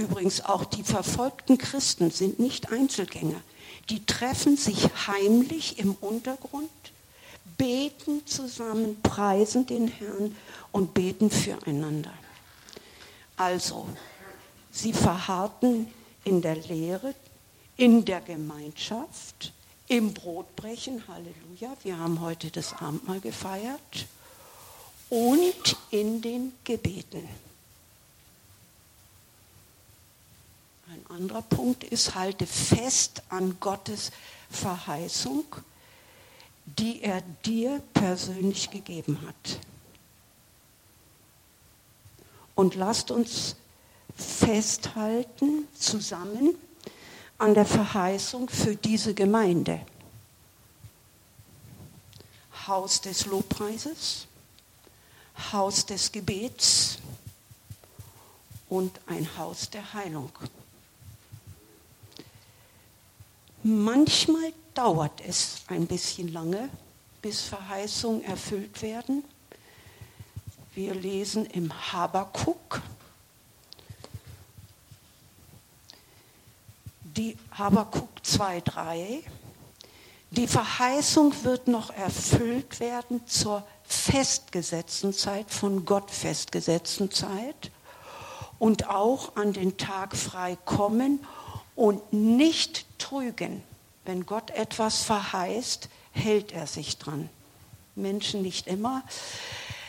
Übrigens 0.00 0.42
auch 0.46 0.64
die 0.64 0.82
verfolgten 0.82 1.58
Christen 1.58 2.10
sind 2.10 2.38
nicht 2.38 2.72
Einzelgänger. 2.72 3.42
Die 3.90 4.06
treffen 4.06 4.56
sich 4.56 4.88
heimlich 5.06 5.78
im 5.78 5.94
Untergrund, 6.00 6.70
beten 7.58 8.26
zusammen, 8.26 8.98
preisen 9.02 9.66
den 9.66 9.88
Herrn 9.88 10.34
und 10.72 10.94
beten 10.94 11.30
füreinander. 11.30 12.14
Also, 13.36 13.86
sie 14.70 14.94
verharrten 14.94 15.86
in 16.24 16.40
der 16.40 16.56
Lehre, 16.56 17.14
in 17.76 18.02
der 18.06 18.22
Gemeinschaft, 18.22 19.52
im 19.86 20.14
Brotbrechen, 20.14 21.02
Halleluja, 21.08 21.76
wir 21.82 21.98
haben 21.98 22.22
heute 22.22 22.50
das 22.50 22.72
Abendmahl 22.72 23.20
gefeiert, 23.20 24.06
und 25.10 25.76
in 25.90 26.22
den 26.22 26.52
Gebeten. 26.64 27.49
Ein 30.92 31.06
anderer 31.06 31.42
Punkt 31.42 31.84
ist, 31.84 32.16
halte 32.16 32.48
fest 32.48 33.22
an 33.28 33.58
Gottes 33.60 34.10
Verheißung, 34.50 35.44
die 36.66 37.00
er 37.02 37.20
dir 37.44 37.80
persönlich 37.94 38.70
gegeben 38.70 39.20
hat. 39.24 39.60
Und 42.56 42.74
lasst 42.74 43.12
uns 43.12 43.54
festhalten 44.16 45.68
zusammen, 45.78 46.56
an 47.38 47.54
der 47.54 47.66
Verheißung 47.66 48.48
für 48.48 48.74
diese 48.74 49.14
Gemeinde. 49.14 49.86
Haus 52.66 53.00
des 53.00 53.26
Lobpreises, 53.26 54.26
Haus 55.52 55.86
des 55.86 56.10
Gebets 56.10 56.98
und 58.68 59.00
ein 59.06 59.38
Haus 59.38 59.70
der 59.70 59.94
Heilung. 59.94 60.32
Manchmal 63.62 64.54
dauert 64.72 65.20
es 65.26 65.60
ein 65.66 65.86
bisschen 65.86 66.32
lange, 66.32 66.70
bis 67.20 67.42
Verheißungen 67.42 68.24
erfüllt 68.24 68.80
werden. 68.80 69.22
Wir 70.74 70.94
lesen 70.94 71.44
im 71.44 71.70
Habakuk, 71.92 72.80
die 77.02 77.36
Habakuk 77.52 78.08
2,3. 78.24 79.24
Die 80.30 80.46
Verheißung 80.46 81.34
wird 81.42 81.68
noch 81.68 81.90
erfüllt 81.90 82.80
werden 82.80 83.26
zur 83.26 83.62
festgesetzten 83.84 85.12
Zeit, 85.12 85.50
von 85.50 85.84
Gott 85.84 86.10
festgesetzten 86.10 87.10
Zeit 87.10 87.70
und 88.58 88.88
auch 88.88 89.36
an 89.36 89.52
den 89.52 89.76
Tag 89.76 90.16
frei 90.16 90.56
kommen 90.64 91.20
und 91.74 92.12
nicht 92.12 92.86
trügen. 92.98 93.62
Wenn 94.04 94.26
Gott 94.26 94.50
etwas 94.50 95.02
verheißt, 95.02 95.88
hält 96.12 96.52
er 96.52 96.66
sich 96.66 96.98
dran. 96.98 97.28
Menschen 97.94 98.42
nicht 98.42 98.66
immer. 98.66 99.02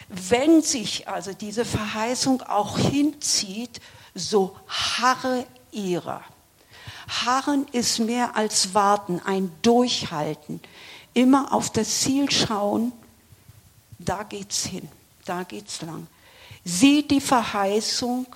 Wenn 0.09 0.61
sich 0.61 1.07
also 1.07 1.33
diese 1.33 1.65
Verheißung 1.65 2.41
auch 2.41 2.77
hinzieht, 2.77 3.79
so 4.13 4.55
harre 4.67 5.45
ihrer. 5.71 6.23
Harren 7.07 7.67
ist 7.71 7.99
mehr 7.99 8.35
als 8.35 8.73
warten, 8.73 9.21
ein 9.25 9.51
Durchhalten. 9.61 10.61
Immer 11.13 11.53
auf 11.53 11.71
das 11.71 12.01
Ziel 12.01 12.29
schauen, 12.29 12.91
da 13.99 14.23
geht's 14.23 14.65
hin, 14.65 14.87
da 15.25 15.43
geht's 15.43 15.81
lang. 15.81 16.07
Sieh, 16.63 17.07
die 17.07 17.21
Verheißung 17.21 18.27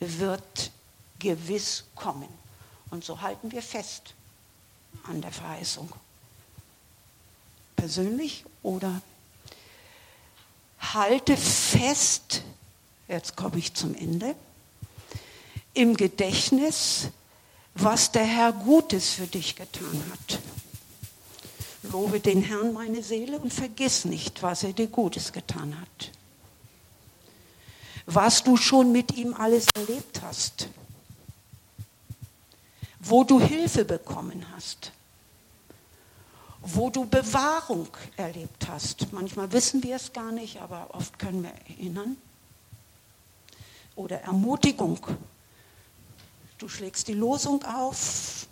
wird 0.00 0.70
gewiss 1.18 1.84
kommen. 1.94 2.28
Und 2.92 3.02
so 3.04 3.22
halten 3.22 3.50
wir 3.52 3.62
fest. 3.62 4.14
an 5.04 5.22
der 5.22 5.32
Verheißung. 5.32 5.88
Persönlich 7.74 8.44
oder 8.62 9.00
halte 10.78 11.38
fest, 11.38 12.42
jetzt 13.08 13.34
komme 13.34 13.56
ich 13.56 13.72
zum 13.72 13.94
Ende, 13.94 14.34
im 15.72 15.96
Gedächtnis, 15.96 17.08
was 17.74 18.12
der 18.12 18.26
Herr 18.26 18.52
Gutes 18.52 19.14
für 19.14 19.26
dich 19.26 19.56
getan 19.56 20.04
hat. 20.12 20.38
Lobe 21.90 22.20
den 22.20 22.42
Herrn 22.42 22.74
meine 22.74 23.02
Seele 23.02 23.38
und 23.38 23.54
vergiss 23.54 24.04
nicht, 24.04 24.42
was 24.42 24.64
er 24.64 24.74
dir 24.74 24.88
Gutes 24.88 25.32
getan 25.32 25.80
hat. 25.80 26.10
Was 28.04 28.44
du 28.44 28.58
schon 28.58 28.92
mit 28.92 29.16
ihm 29.16 29.32
alles 29.32 29.66
erlebt 29.74 30.20
hast. 30.20 30.68
Wo 33.02 33.24
du 33.24 33.40
Hilfe 33.40 33.84
bekommen 33.84 34.46
hast. 34.54 34.92
Wo 36.60 36.90
du 36.90 37.04
Bewahrung 37.04 37.88
erlebt 38.16 38.68
hast. 38.68 39.12
Manchmal 39.12 39.50
wissen 39.52 39.82
wir 39.82 39.96
es 39.96 40.12
gar 40.12 40.32
nicht, 40.32 40.60
aber 40.60 40.94
oft 40.94 41.18
können 41.18 41.42
wir 41.42 41.52
erinnern. 41.68 42.16
Oder 43.96 44.20
Ermutigung. 44.22 44.98
Du 46.58 46.68
schlägst 46.68 47.08
die 47.08 47.14
Losung 47.14 47.62
auf. 47.64 48.46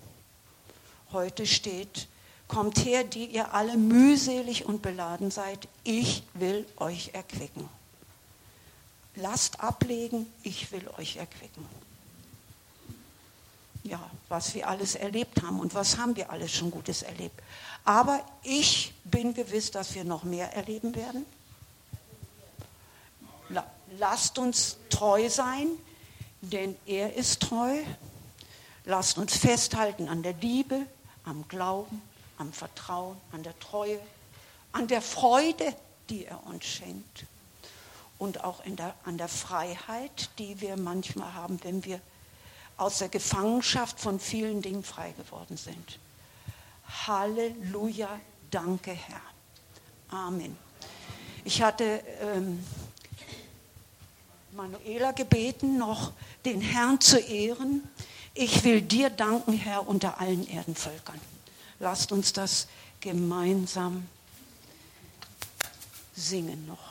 Heute 1.12 1.46
steht, 1.46 2.08
Kommt 2.50 2.84
her, 2.84 3.04
die 3.04 3.26
ihr 3.26 3.54
alle 3.54 3.76
mühselig 3.76 4.66
und 4.66 4.82
beladen 4.82 5.30
seid, 5.30 5.68
ich 5.84 6.24
will 6.34 6.66
euch 6.78 7.10
erquicken. 7.12 7.68
Lasst 9.14 9.60
ablegen, 9.60 10.26
ich 10.42 10.72
will 10.72 10.82
euch 10.98 11.16
erquicken. 11.16 11.64
Ja, 13.82 14.10
was 14.28 14.54
wir 14.54 14.68
alles 14.68 14.94
erlebt 14.94 15.42
haben 15.42 15.58
und 15.58 15.74
was 15.74 15.96
haben 15.96 16.14
wir 16.16 16.30
alles 16.30 16.52
schon 16.52 16.70
Gutes 16.70 17.02
erlebt. 17.02 17.40
Aber 17.84 18.24
ich 18.42 18.92
bin 19.04 19.32
gewiss, 19.32 19.70
dass 19.70 19.94
wir 19.94 20.04
noch 20.04 20.22
mehr 20.22 20.54
erleben 20.54 20.94
werden. 20.94 21.24
Lasst 23.98 24.38
uns 24.38 24.76
treu 24.88 25.28
sein, 25.28 25.66
denn 26.42 26.76
er 26.86 27.14
ist 27.14 27.42
treu. 27.42 27.82
Lasst 28.84 29.18
uns 29.18 29.36
festhalten 29.36 30.08
an 30.08 30.22
der 30.22 30.34
Liebe, 30.34 30.86
am 31.24 31.46
Glauben, 31.48 32.00
am 32.38 32.52
Vertrauen, 32.52 33.16
an 33.32 33.42
der 33.42 33.58
Treue, 33.58 33.98
an 34.72 34.86
der 34.86 35.02
Freude, 35.02 35.74
die 36.08 36.24
er 36.24 36.46
uns 36.46 36.64
schenkt 36.64 37.26
und 38.20 38.44
auch 38.44 38.62
der, 38.64 38.94
an 39.04 39.18
der 39.18 39.28
Freiheit, 39.28 40.30
die 40.38 40.60
wir 40.60 40.76
manchmal 40.76 41.34
haben, 41.34 41.58
wenn 41.64 41.84
wir 41.84 42.00
aus 42.80 42.98
der 42.98 43.08
Gefangenschaft 43.08 44.00
von 44.00 44.18
vielen 44.18 44.62
Dingen 44.62 44.82
frei 44.82 45.12
geworden 45.12 45.56
sind. 45.56 45.98
Halleluja, 47.06 48.20
danke 48.50 48.92
Herr. 48.92 49.20
Amen. 50.08 50.56
Ich 51.44 51.62
hatte 51.62 52.02
ähm, 52.20 52.64
Manuela 54.52 55.12
gebeten, 55.12 55.78
noch 55.78 56.12
den 56.44 56.60
Herrn 56.60 57.00
zu 57.00 57.18
ehren. 57.18 57.88
Ich 58.34 58.64
will 58.64 58.82
dir 58.82 59.10
danken, 59.10 59.52
Herr, 59.52 59.86
unter 59.86 60.20
allen 60.20 60.48
Erdenvölkern. 60.48 61.20
Lasst 61.78 62.12
uns 62.12 62.32
das 62.32 62.66
gemeinsam 63.00 64.06
singen 66.14 66.66
noch. 66.66 66.89